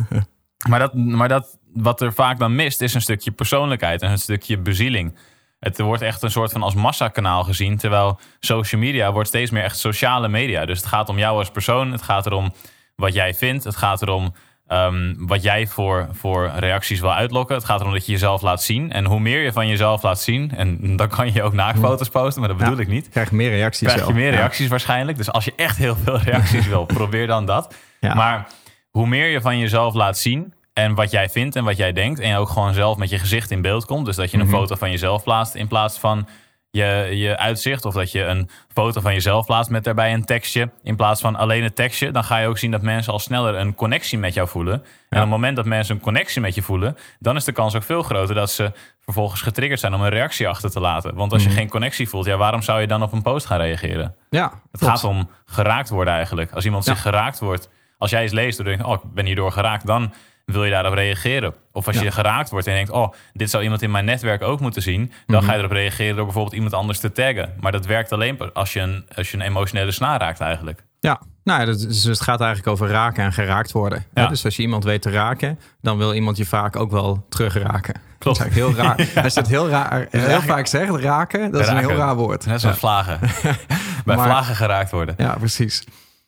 Maar, 0.69 0.79
dat, 0.79 0.93
maar 0.93 1.27
dat, 1.27 1.57
wat 1.73 2.01
er 2.01 2.13
vaak 2.13 2.39
dan 2.39 2.55
mist, 2.55 2.81
is 2.81 2.93
een 2.93 3.01
stukje 3.01 3.31
persoonlijkheid 3.31 4.01
en 4.01 4.11
een 4.11 4.17
stukje 4.17 4.57
bezieling. 4.57 5.15
Het 5.63 5.79
wordt 5.79 6.01
echt 6.01 6.21
een 6.21 6.31
soort 6.31 6.51
van 6.51 6.63
als 6.63 6.73
massakanaal 6.73 7.43
gezien. 7.43 7.77
Terwijl 7.77 8.19
social 8.39 8.81
media 8.81 9.11
wordt 9.11 9.27
steeds 9.27 9.51
meer 9.51 9.63
echt 9.63 9.77
sociale 9.77 10.27
media. 10.27 10.65
Dus 10.65 10.77
het 10.77 10.87
gaat 10.87 11.09
om 11.09 11.17
jou 11.17 11.37
als 11.37 11.49
persoon. 11.51 11.91
Het 11.91 12.01
gaat 12.01 12.25
erom 12.25 12.53
wat 12.95 13.13
jij 13.13 13.33
vindt. 13.33 13.63
Het 13.63 13.75
gaat 13.75 14.01
erom 14.01 14.33
ehm, 14.67 15.13
wat 15.17 15.43
jij 15.43 15.67
voor, 15.67 16.07
voor 16.11 16.51
reacties 16.55 16.99
wil 16.99 17.13
uitlokken. 17.13 17.55
Het 17.55 17.65
gaat 17.65 17.79
erom 17.79 17.93
dat 17.93 18.05
je 18.05 18.11
jezelf 18.11 18.41
laat 18.41 18.61
zien. 18.63 18.91
En 18.91 19.05
hoe 19.05 19.19
meer 19.19 19.41
je 19.43 19.51
van 19.51 19.67
jezelf 19.67 20.01
laat 20.03 20.19
zien... 20.19 20.51
en 20.55 20.79
dan 20.97 21.07
kan 21.07 21.33
je 21.33 21.43
ook 21.43 21.53
naaktfoto's 21.53 22.09
posten, 22.09 22.39
maar 22.39 22.49
dat 22.49 22.57
bedoel 22.57 22.75
Ja. 22.75 22.81
ik 22.81 22.87
niet 22.87 23.09
Krijg 23.09 23.29
je 23.29 23.35
meer 23.35 23.49
reacties 23.49 23.79
krijg 23.87 23.99
je 23.99 24.05
zelf. 24.05 24.13
meer 24.15 24.31
Ja. 24.31 24.37
reacties 24.37 24.67
waarschijnlijk. 24.67 25.17
Dus 25.17 25.31
als 25.31 25.45
je 25.45 25.53
echt 25.55 25.77
heel 25.77 25.95
veel 26.03 26.17
reacties 26.19 26.67
wil, 26.73 26.85
probeer 26.85 27.27
dan 27.27 27.45
dat. 27.45 27.75
Ja. 27.99 28.13
Maar 28.13 28.47
hoe 28.89 29.07
meer 29.07 29.27
je 29.27 29.41
van 29.41 29.59
jezelf 29.59 29.93
laat 29.93 30.17
zien 30.17 30.53
en 30.73 30.93
wat 30.93 31.11
jij 31.11 31.29
vindt 31.29 31.55
en 31.55 31.63
wat 31.63 31.77
jij 31.77 31.91
denkt... 31.93 32.19
en 32.19 32.29
je 32.29 32.37
ook 32.37 32.49
gewoon 32.49 32.73
zelf 32.73 32.97
met 32.97 33.09
je 33.09 33.19
gezicht 33.19 33.51
in 33.51 33.61
beeld 33.61 33.85
komt... 33.85 34.05
dus 34.05 34.15
dat 34.15 34.31
je 34.31 34.37
een 34.37 34.45
Mhm. 34.45 34.55
foto 34.55 34.75
van 34.75 34.89
jezelf 34.91 35.23
plaatst 35.23 35.55
in 35.55 35.67
plaats 35.67 35.99
van 35.99 36.27
je, 36.69 37.09
je 37.11 37.37
uitzicht... 37.37 37.85
of 37.85 37.93
dat 37.93 38.11
je 38.11 38.23
een 38.23 38.49
foto 38.73 39.01
van 39.01 39.13
jezelf 39.13 39.45
plaatst 39.45 39.71
met 39.71 39.83
daarbij 39.83 40.13
een 40.13 40.25
tekstje... 40.25 40.69
in 40.83 40.95
plaats 40.95 41.21
van 41.21 41.35
alleen 41.35 41.63
het 41.63 41.75
tekstje... 41.75 42.11
dan 42.11 42.23
ga 42.23 42.37
je 42.37 42.47
ook 42.47 42.57
zien 42.57 42.71
dat 42.71 42.81
mensen 42.81 43.13
al 43.13 43.19
sneller 43.19 43.55
een 43.55 43.75
connectie 43.75 44.17
met 44.17 44.33
jou 44.33 44.47
voelen. 44.47 44.73
En 44.73 44.83
op 45.09 45.19
het 45.19 45.27
moment 45.29 45.55
dat 45.55 45.65
mensen 45.65 45.95
een 45.95 46.01
connectie 46.01 46.41
met 46.41 46.55
je 46.55 46.61
voelen... 46.61 46.97
dan 47.19 47.35
is 47.35 47.43
de 47.43 47.51
kans 47.51 47.75
ook 47.75 47.83
veel 47.83 48.03
groter 48.03 48.35
dat 48.35 48.51
ze 48.51 48.71
vervolgens 48.99 49.41
getriggerd 49.41 49.79
zijn... 49.79 49.93
om 49.93 50.01
een 50.01 50.09
reactie 50.09 50.47
achter 50.47 50.71
te 50.71 50.79
laten. 50.79 51.15
Want 51.15 51.31
als 51.33 51.41
je 51.43 51.47
Mhm. 51.49 51.57
geen 51.57 51.69
connectie 51.69 52.09
voelt... 52.09 52.25
ja, 52.25 52.37
waarom 52.37 52.61
zou 52.61 52.81
je 52.81 52.87
dan 52.87 53.03
op 53.03 53.11
een 53.11 53.21
post 53.21 53.45
gaan 53.45 53.59
reageren? 53.59 54.15
Ja, 54.29 54.43
Het 54.71 54.79
klopt. 54.81 54.93
gaat 54.93 55.03
om 55.03 55.29
geraakt 55.45 55.89
worden 55.89 56.13
eigenlijk. 56.13 56.51
Als 56.53 56.65
iemand 56.65 56.85
Ja. 56.85 56.93
zich 56.93 57.01
geraakt 57.01 57.39
wordt, 57.39 57.69
als 57.97 58.11
jij 58.11 58.21
eens 58.21 58.31
leest 58.31 58.59
en 58.59 58.65
denkt, 58.65 58.83
oh, 58.83 58.93
ik 58.93 59.13
ben 59.13 59.25
hierdoor 59.25 59.51
geraakt, 59.51 59.85
dan 59.85 60.13
wil 60.45 60.63
je 60.63 60.71
daarop 60.71 60.93
reageren. 60.93 61.53
Of 61.71 61.87
als 61.87 61.95
Ja. 61.95 62.01
je 62.03 62.11
geraakt 62.11 62.49
wordt 62.49 62.67
en 62.67 62.73
denkt, 62.73 62.89
oh, 62.91 63.13
dit 63.33 63.49
zou 63.49 63.63
iemand 63.63 63.81
in 63.81 63.91
mijn 63.91 64.05
netwerk 64.05 64.41
ook 64.41 64.59
moeten 64.59 64.81
zien, 64.81 65.11
dan 65.25 65.35
Mhm. 65.37 65.45
ga 65.45 65.51
je 65.53 65.57
erop 65.59 65.71
reageren 65.71 66.15
door 66.15 66.25
bijvoorbeeld 66.25 66.55
iemand 66.55 66.73
anders 66.73 66.99
te 66.99 67.11
taggen. 67.11 67.53
Maar 67.59 67.71
dat 67.71 67.85
werkt 67.85 68.11
alleen 68.11 68.53
als 68.53 68.73
je 68.73 68.79
een, 68.79 69.05
als 69.15 69.31
je 69.31 69.37
een 69.37 69.43
emotionele 69.43 69.91
snaar 69.91 70.19
raakt 70.19 70.39
eigenlijk. 70.39 70.83
Ja, 70.99 71.21
nou, 71.43 71.59
ja, 71.59 71.65
dus 71.65 72.03
het 72.03 72.21
gaat 72.21 72.39
eigenlijk 72.39 72.69
over 72.71 72.87
raken 72.87 73.23
en 73.23 73.33
geraakt 73.33 73.71
worden. 73.71 74.05
Ja. 74.13 74.27
Dus 74.27 74.45
als 74.45 74.55
je 74.55 74.61
iemand 74.61 74.83
weet 74.83 75.01
te 75.01 75.09
raken, 75.11 75.59
dan 75.81 75.97
wil 75.97 76.13
iemand 76.13 76.37
je 76.37 76.45
vaak 76.45 76.75
ook 76.75 76.91
wel 76.91 77.25
terugraken. 77.29 77.93
Klopt. 78.17 78.37
Dat 78.39 78.47
is 78.47 78.53
eigenlijk 78.53 78.77
heel 78.77 78.85
raar. 79.15 79.23
Als 79.23 79.33
je 79.33 79.39
het 79.39 79.49
heel, 79.49 79.69
raar, 79.69 80.07
heel 80.09 80.41
vaak 80.41 80.67
zegt, 80.67 80.95
raken, 80.95 81.51
dat 81.51 81.61
is 81.61 81.67
een 81.67 81.77
heel 81.77 81.91
raar 81.95 82.15
woord. 82.15 82.45
Net 82.45 82.61
zoals 82.61 82.75
Ja. 82.75 82.81
vlagen. 82.81 83.19
Bij 84.05 84.15
Maar- 84.15 84.25
vlagen 84.27 84.55
geraakt 84.55 84.91
worden. 84.91 85.15
Ja, 85.17 85.35
precies. 85.35 85.83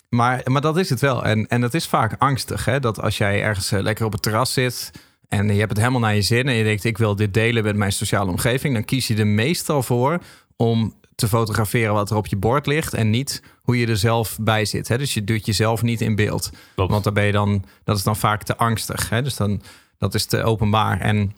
Maar, 0.10 0.42
maar 0.46 0.62
dat 0.62 0.78
is 0.78 0.90
het 0.90 1.00
wel. 1.00 1.26
En, 1.26 1.48
en 1.48 1.62
het 1.62 1.74
is 1.74 1.88
vaak 1.88 2.16
angstig. 2.18 2.66
Hè? 2.66 2.80
Dat 2.80 3.02
als 3.02 3.18
jij 3.18 3.42
ergens 3.42 3.72
eh, 3.72 3.82
lekker 3.82 4.06
op 4.06 4.12
het 4.12 4.22
terras 4.22 4.54
zit 4.54 4.92
en 5.28 5.48
je 5.48 5.60
hebt 5.60 5.70
het 5.70 5.80
helemaal 5.80 6.00
naar 6.00 6.16
je 6.16 6.22
zin 6.22 6.48
en 6.48 6.54
je 6.54 6.64
denkt 6.64 6.84
ik 6.84 6.98
wil 6.98 7.16
dit 7.16 7.34
delen 7.34 7.64
met 7.64 7.76
mijn 7.76 7.92
sociale 7.92 8.32
omgeving, 8.32 8.74
dan 8.74 8.86
kies 8.86 9.08
je 9.08 9.16
er 9.16 9.28
meestal 9.28 9.84
voor 9.84 10.20
om 10.56 10.94
te 11.16 11.28
fotograferen 11.28 11.94
wat 11.94 12.10
er 12.10 12.16
op 12.16 12.28
je 12.28 12.36
bord 12.36 12.66
ligt 12.66 12.94
en 12.94 13.10
niet 13.10 13.44
hoe 13.62 13.80
je 13.80 13.88
er 13.88 13.98
zelf 13.98 14.38
bij 14.42 14.66
zit. 14.66 14.88
Hè? 14.88 14.98
Dus 14.98 15.14
je 15.14 15.24
doet 15.24 15.46
jezelf 15.46 15.82
niet 15.82 16.02
in 16.02 16.16
beeld. 16.16 16.52
Klopt. 16.76 16.92
Want 16.92 17.04
dan 17.04 17.14
ben 17.14 17.26
je 17.26 17.32
dan, 17.32 17.64
dat 17.84 17.98
is 17.98 18.04
dan 18.04 18.16
vaak 18.16 18.44
te 18.44 18.58
angstig. 18.58 19.10
Hè? 19.10 19.22
Dus 19.22 19.36
dan, 19.36 19.62
dat 19.98 20.14
is 20.14 20.26
te 20.26 20.44
openbaar. 20.44 21.02
En 21.02 21.36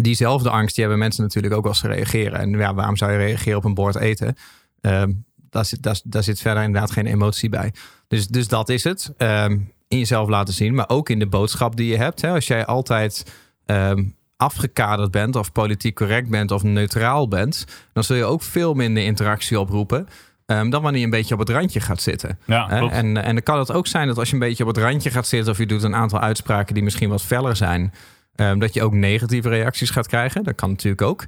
diezelfde 0.00 0.50
angst, 0.50 0.74
die 0.74 0.84
hebben 0.84 1.02
mensen 1.02 1.22
natuurlijk 1.22 1.54
ook 1.54 1.66
eens 1.66 1.80
te 1.80 1.88
reageren. 1.88 2.38
En 2.38 2.50
ja, 2.50 2.74
waarom 2.74 2.96
zou 2.96 3.12
je 3.12 3.18
reageren 3.18 3.58
op 3.58 3.64
een 3.64 3.74
bord 3.74 3.96
eten? 3.96 4.36
Ehm, 4.80 5.12
daar, 5.54 5.64
zit, 5.64 5.82
daar, 5.82 6.00
daar 6.04 6.22
zit 6.22 6.40
verder 6.40 6.62
inderdaad 6.62 6.90
geen 6.90 7.06
emotie 7.06 7.48
bij. 7.48 7.72
Dus, 8.08 8.26
dus 8.26 8.48
dat 8.48 8.68
is 8.68 8.84
het. 8.84 9.12
Ehm, 9.16 9.58
in 9.88 9.98
jezelf 9.98 10.28
laten 10.28 10.54
zien, 10.54 10.74
maar 10.74 10.88
ook 10.88 11.08
in 11.08 11.18
de 11.18 11.26
boodschap 11.26 11.76
die 11.76 11.90
je 11.90 11.96
hebt. 11.96 12.20
Hè? 12.20 12.30
Als 12.30 12.46
jij 12.46 12.66
altijd 12.66 13.32
ehm, 13.66 14.04
afgekaderd 14.36 15.10
bent 15.10 15.36
of 15.36 15.52
politiek 15.52 15.94
correct 15.94 16.28
bent 16.28 16.50
of 16.50 16.62
neutraal 16.62 17.28
bent, 17.28 17.66
dan 17.92 18.04
zul 18.04 18.16
je 18.16 18.24
ook 18.24 18.42
veel 18.42 18.74
minder 18.74 19.02
interactie 19.02 19.60
oproepen. 19.60 20.08
ehm, 20.46 20.70
dan 20.70 20.82
wanneer 20.82 21.00
je 21.00 21.04
een 21.04 21.10
beetje 21.10 21.34
op 21.34 21.40
het 21.40 21.48
randje 21.48 21.80
gaat 21.80 22.02
zitten. 22.02 22.38
Ja, 22.46 22.68
Hè? 22.68 22.88
En, 22.90 23.16
en 23.16 23.34
dan 23.34 23.42
kan 23.42 23.58
het 23.58 23.72
ook 23.72 23.86
zijn 23.86 24.06
dat 24.06 24.18
als 24.18 24.28
je 24.28 24.34
een 24.34 24.40
beetje 24.40 24.64
op 24.66 24.74
het 24.74 24.84
randje 24.84 25.10
gaat 25.10 25.26
zitten... 25.26 25.52
of 25.52 25.58
je 25.58 25.66
doet 25.66 25.82
een 25.82 25.94
aantal 25.94 26.20
uitspraken 26.20 26.74
die 26.74 26.82
misschien 26.82 27.08
wat 27.08 27.22
feller 27.22 27.56
zijn... 27.56 27.92
dat 28.34 28.74
je 28.74 28.82
ook 28.82 28.92
negatieve 28.92 29.48
reacties 29.48 29.90
gaat 29.90 30.06
krijgen. 30.06 30.44
Dat 30.44 30.54
kan 30.54 30.70
natuurlijk 30.70 31.02
ook. 31.02 31.26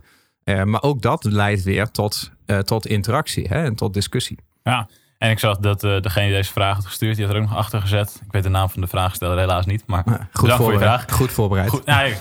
Maar 0.65 0.83
ook 0.83 1.03
dat 1.03 1.25
leidt 1.25 1.63
weer 1.63 1.91
tot, 1.91 2.31
eh, 2.47 2.59
tot 2.59 2.87
interactie 2.87 3.47
hè? 3.49 3.65
en 3.65 3.75
tot 3.75 3.95
discussie. 3.95 4.39
Ja, 4.63 4.89
en 5.19 5.31
ik 5.31 5.39
zag 5.39 5.59
dat 5.59 5.85
eh, 5.85 6.01
degene 6.01 6.27
die 6.27 6.35
deze 6.35 6.53
vraag 6.53 6.77
had 6.77 6.87
gestuurd, 6.87 7.17
die 7.17 7.25
had 7.25 7.35
er 7.35 7.41
ook 7.41 7.49
nog 7.49 7.59
achter 7.59 7.81
gezet. 7.81 8.21
Ik 8.25 8.33
weet 8.33 8.43
de 8.43 8.49
naam 8.49 8.69
van 8.71 8.81
de 8.81 8.87
vraagsteller 8.87 9.39
helaas 9.39 9.67
niet, 9.67 9.83
maar 9.87 10.29
Goed 10.33 10.53
voor 10.53 10.73
je 10.73 10.79
vraag. 10.79 11.05
Goed 11.11 11.31
voorbereid. 11.31 11.69
Goed, 11.69 11.85
nou, 11.85 12.07
ik, 12.07 12.13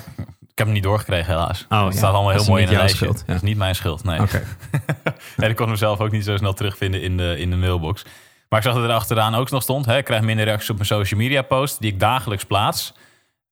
ik 0.55 0.61
heb 0.61 0.65
hem 0.65 0.71
niet 0.71 0.83
doorgekregen 0.83 1.33
helaas. 1.33 1.65
Oh, 1.69 1.83
het 1.83 1.93
ja. 1.93 1.97
staat 1.97 2.13
allemaal 2.13 2.31
heel 2.31 2.45
mooi 2.45 2.63
in 2.63 2.69
een 2.69 2.75
lijstje. 2.75 2.97
schuld, 2.97 3.17
ja. 3.17 3.25
Dat 3.25 3.35
is 3.35 3.41
niet 3.41 3.57
mijn 3.57 3.75
schuld, 3.75 4.03
nee. 4.03 4.21
Oké. 4.21 4.43
nee. 5.37 5.49
Ik 5.49 5.55
kon 5.55 5.67
hem 5.67 5.75
zelf 5.75 5.99
ook 5.99 6.11
niet 6.11 6.23
zo 6.23 6.37
snel 6.37 6.53
terugvinden 6.53 7.01
in 7.01 7.17
de, 7.17 7.37
in 7.37 7.49
de 7.49 7.55
mailbox. 7.55 8.05
Maar 8.49 8.59
ik 8.59 8.65
zag 8.65 8.75
dat 8.75 8.83
er 8.83 8.95
achteraan 8.95 9.35
ook 9.35 9.49
nog 9.51 9.61
stond. 9.61 9.85
Hè, 9.85 9.97
ik 9.97 10.05
krijg 10.05 10.21
minder 10.21 10.45
reacties 10.45 10.69
op 10.69 10.75
mijn 10.75 10.87
social 10.87 11.19
media 11.19 11.41
post 11.41 11.79
die 11.79 11.91
ik 11.91 11.99
dagelijks 11.99 12.45
plaats. 12.45 12.93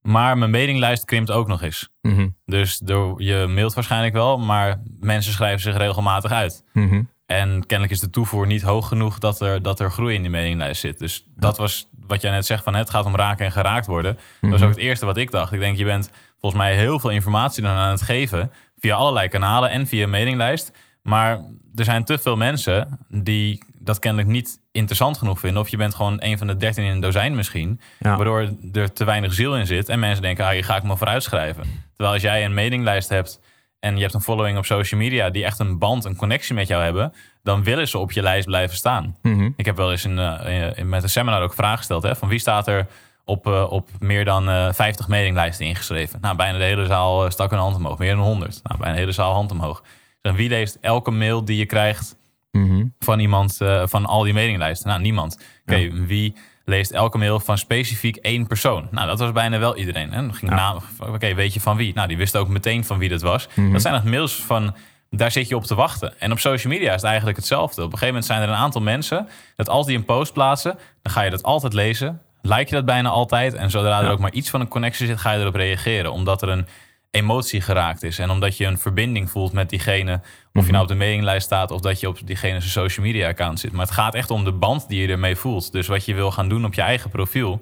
Maar 0.03 0.37
mijn 0.37 0.51
mailinglijst 0.51 1.05
krimpt 1.05 1.31
ook 1.31 1.47
nog 1.47 1.61
eens. 1.61 1.89
Mhm. 2.01 2.27
Dus 2.45 2.77
door, 2.77 3.21
je 3.21 3.45
mailt 3.47 3.73
waarschijnlijk 3.73 4.13
wel, 4.13 4.37
maar 4.37 4.81
mensen 4.99 5.33
schrijven 5.33 5.61
zich 5.61 5.77
regelmatig 5.77 6.31
uit. 6.31 6.63
Mhm. 6.73 7.01
En 7.25 7.65
kennelijk 7.65 7.91
is 7.91 7.99
de 7.99 8.09
toevoer 8.09 8.47
niet 8.47 8.61
hoog 8.61 8.87
genoeg 8.87 9.17
dat 9.17 9.41
er, 9.41 9.61
dat 9.61 9.79
er 9.79 9.91
groei 9.91 10.15
in 10.15 10.21
die 10.21 10.31
mailinglijst 10.31 10.81
zit. 10.81 10.99
Dus 10.99 11.25
dat 11.35 11.57
was 11.57 11.89
wat 12.07 12.21
jij 12.21 12.31
net 12.31 12.45
zegt 12.45 12.63
van 12.63 12.75
het 12.75 12.89
gaat 12.89 13.05
om 13.05 13.15
raken 13.15 13.45
en 13.45 13.51
geraakt 13.51 13.85
worden. 13.85 14.17
Dat 14.41 14.51
was 14.51 14.61
ook 14.61 14.69
het 14.69 14.77
eerste 14.77 15.05
wat 15.05 15.17
ik 15.17 15.31
dacht. 15.31 15.51
Ik 15.51 15.59
denk, 15.59 15.77
je 15.77 15.85
bent 15.85 16.11
volgens 16.39 16.61
mij 16.61 16.75
heel 16.75 16.99
veel 16.99 17.09
informatie 17.09 17.63
dan 17.63 17.75
aan 17.75 17.91
het 17.91 18.01
geven. 18.01 18.51
Via 18.77 18.95
allerlei 18.95 19.27
kanalen 19.27 19.69
en 19.69 19.87
via 19.87 20.03
een 20.03 20.09
mailinglijst. 20.09 20.71
Maar 21.01 21.39
er 21.75 21.83
zijn 21.83 22.03
te 22.03 22.17
veel 22.17 22.35
mensen 22.35 22.99
die 23.07 23.63
dat 23.73 23.99
kennelijk 23.99 24.29
niet 24.29 24.59
interessant 24.73 25.17
genoeg 25.17 25.39
vinden. 25.39 25.61
Of 25.61 25.69
je 25.69 25.77
bent 25.77 25.95
gewoon 25.95 26.15
een 26.19 26.37
van 26.37 26.47
de 26.47 26.57
dertien 26.57 26.83
in 26.83 26.91
een 26.91 26.99
dozijn 26.99 27.35
misschien. 27.35 27.79
Ja. 27.99 28.15
Waardoor 28.15 28.49
er 28.73 28.93
te 28.93 29.03
weinig 29.05 29.33
ziel 29.33 29.57
in 29.57 29.65
zit. 29.67 29.89
En 29.89 29.99
mensen 29.99 30.21
denken, 30.21 30.45
ah, 30.45 30.51
hier 30.51 30.63
ga 30.63 30.75
ik 30.75 30.83
me 30.83 30.97
voor 30.97 31.07
uitschrijven. 31.07 31.63
Terwijl 31.95 32.13
als 32.13 32.21
jij 32.21 32.45
een 32.45 32.53
mailinglijst 32.53 33.09
hebt 33.09 33.39
en 33.79 33.95
je 33.95 34.01
hebt 34.01 34.13
een 34.13 34.21
following 34.21 34.57
op 34.57 34.65
social 34.65 34.99
media... 34.99 35.29
die 35.29 35.43
echt 35.45 35.59
een 35.59 35.77
band, 35.79 36.05
een 36.05 36.15
connectie 36.15 36.55
met 36.55 36.67
jou 36.67 36.83
hebben... 36.83 37.13
dan 37.43 37.63
willen 37.63 37.87
ze 37.87 37.97
op 37.97 38.11
je 38.11 38.21
lijst 38.21 38.45
blijven 38.45 38.75
staan. 38.77 39.15
Mhm. 39.21 39.49
Ik 39.57 39.65
heb 39.65 39.77
wel 39.77 39.91
eens 39.91 40.05
in, 40.05 40.19
eh, 40.19 40.69
in- 40.77 40.89
met 40.89 41.03
een 41.03 41.09
seminar 41.09 41.41
ook 41.41 41.53
vragen 41.53 41.77
gesteld. 41.77 42.03
Hè, 42.03 42.15
van 42.15 42.27
wie 42.27 42.39
staat 42.39 42.67
er 42.67 42.87
op, 43.25 43.47
eh, 43.47 43.71
op 43.71 43.89
meer 43.99 44.25
dan 44.25 44.49
eh 44.49 44.73
50 44.73 45.07
mailinglijsten 45.07 45.65
ingeschreven? 45.65 46.19
Nou, 46.21 46.35
bijna 46.35 46.57
de 46.57 46.63
hele 46.63 46.85
zaal 46.85 47.31
stak 47.31 47.51
een 47.51 47.57
hand 47.57 47.75
omhoog. 47.75 47.97
Meer 47.97 48.15
dan 48.15 48.23
100. 48.23 48.59
Nou, 48.63 48.77
bijna 48.79 48.93
de 48.93 48.99
hele 48.99 49.11
zaal 49.11 49.33
hand 49.33 49.51
omhoog. 49.51 49.83
En 50.21 50.35
wie 50.35 50.49
leest 50.49 50.77
elke 50.81 51.11
mail 51.11 51.45
die 51.45 51.57
je 51.57 51.65
krijgt 51.65 52.15
Mhm. 52.57 52.85
van 52.99 53.19
iemand, 53.19 53.61
eh, 53.61 53.83
van 53.85 54.05
al 54.05 54.23
die 54.23 54.33
mailinglijsten? 54.33 54.87
Nou, 54.89 55.01
niemand. 55.01 55.39
Oké, 55.65 56.05
wie 56.05 56.35
leest 56.65 56.91
elke 56.91 57.17
mail 57.17 57.39
van 57.39 57.57
specifiek 57.57 58.15
één 58.15 58.47
persoon. 58.47 58.87
Nou, 58.91 59.07
dat 59.07 59.19
was 59.19 59.31
bijna 59.31 59.59
wel 59.59 59.77
iedereen. 59.77 60.11
Hè? 60.11 60.21
Dan 60.21 60.33
ging 60.33 60.51
naam, 60.51 60.79
oké, 60.99 61.33
weet 61.33 61.53
je 61.53 61.59
van 61.59 61.77
wie? 61.77 61.93
Nou, 61.93 62.07
die 62.07 62.17
wist 62.17 62.37
ook 62.37 62.47
meteen 62.47 62.85
van 62.85 62.97
wie 62.97 63.09
dat 63.09 63.21
was. 63.21 63.47
Dat 63.71 63.81
zijn 63.81 63.93
nog 63.93 64.03
mails 64.03 64.33
van, 64.33 64.75
daar 65.09 65.31
zit 65.31 65.47
je 65.47 65.55
op 65.55 65.63
te 65.63 65.75
wachten. 65.75 66.19
En 66.19 66.31
op 66.31 66.39
social 66.39 66.73
media 66.73 66.87
is 66.87 66.95
het 66.95 67.03
eigenlijk 67.03 67.37
hetzelfde. 67.37 67.81
Op 67.81 67.91
een 67.91 67.97
gegeven 67.97 68.07
moment 68.07 68.25
zijn 68.25 68.41
er 68.41 68.49
een 68.49 68.55
aantal 68.55 68.81
mensen 68.81 69.27
dat 69.55 69.69
als 69.69 69.85
die 69.85 69.97
een 69.97 70.05
post 70.05 70.33
plaatsen, 70.33 70.77
dan 71.01 71.13
ga 71.13 71.21
je 71.21 71.29
dat 71.29 71.43
altijd 71.43 71.73
lezen. 71.73 72.21
Like 72.41 72.69
je 72.69 72.75
dat 72.75 72.85
bijna 72.85 73.09
altijd. 73.09 73.53
En 73.53 73.69
zodra 73.69 74.01
er 74.01 74.11
ook 74.11 74.19
maar 74.19 74.31
iets 74.33 74.49
van 74.49 74.61
een 74.61 74.67
connectie 74.67 75.07
zit, 75.07 75.19
ga 75.19 75.31
je 75.31 75.39
erop 75.39 75.55
reageren. 75.55 76.11
Omdat 76.11 76.41
er 76.41 76.49
een 76.49 76.67
emotie 77.13 77.61
geraakt 77.61 78.03
is. 78.03 78.19
En 78.19 78.29
omdat 78.29 78.57
je 78.57 78.65
een 78.65 78.77
verbinding 78.77 79.29
voelt 79.29 79.53
met 79.53 79.69
diegene. 79.69 80.21
Of 80.53 80.65
je 80.65 80.71
nou 80.71 80.83
op 80.83 80.89
de 80.89 80.95
mailinglijst 80.95 81.45
staat 81.45 81.71
of 81.71 81.81
dat 81.81 81.99
je 81.99 82.07
op 82.07 82.17
diegene 82.25 82.59
zijn 82.59 82.71
social 82.71 83.05
media 83.05 83.27
account 83.27 83.59
zit. 83.59 83.71
Maar 83.71 83.85
het 83.85 83.93
gaat 83.93 84.15
echt 84.15 84.31
om 84.31 84.43
de 84.43 84.51
band 84.51 84.87
die 84.87 85.01
je 85.01 85.07
ermee 85.07 85.35
voelt. 85.35 85.71
Dus 85.71 85.87
wat 85.87 86.05
je 86.05 86.13
wil 86.13 86.31
gaan 86.31 86.49
doen 86.49 86.65
op 86.65 86.73
je 86.73 86.81
eigen 86.81 87.09
profiel 87.09 87.61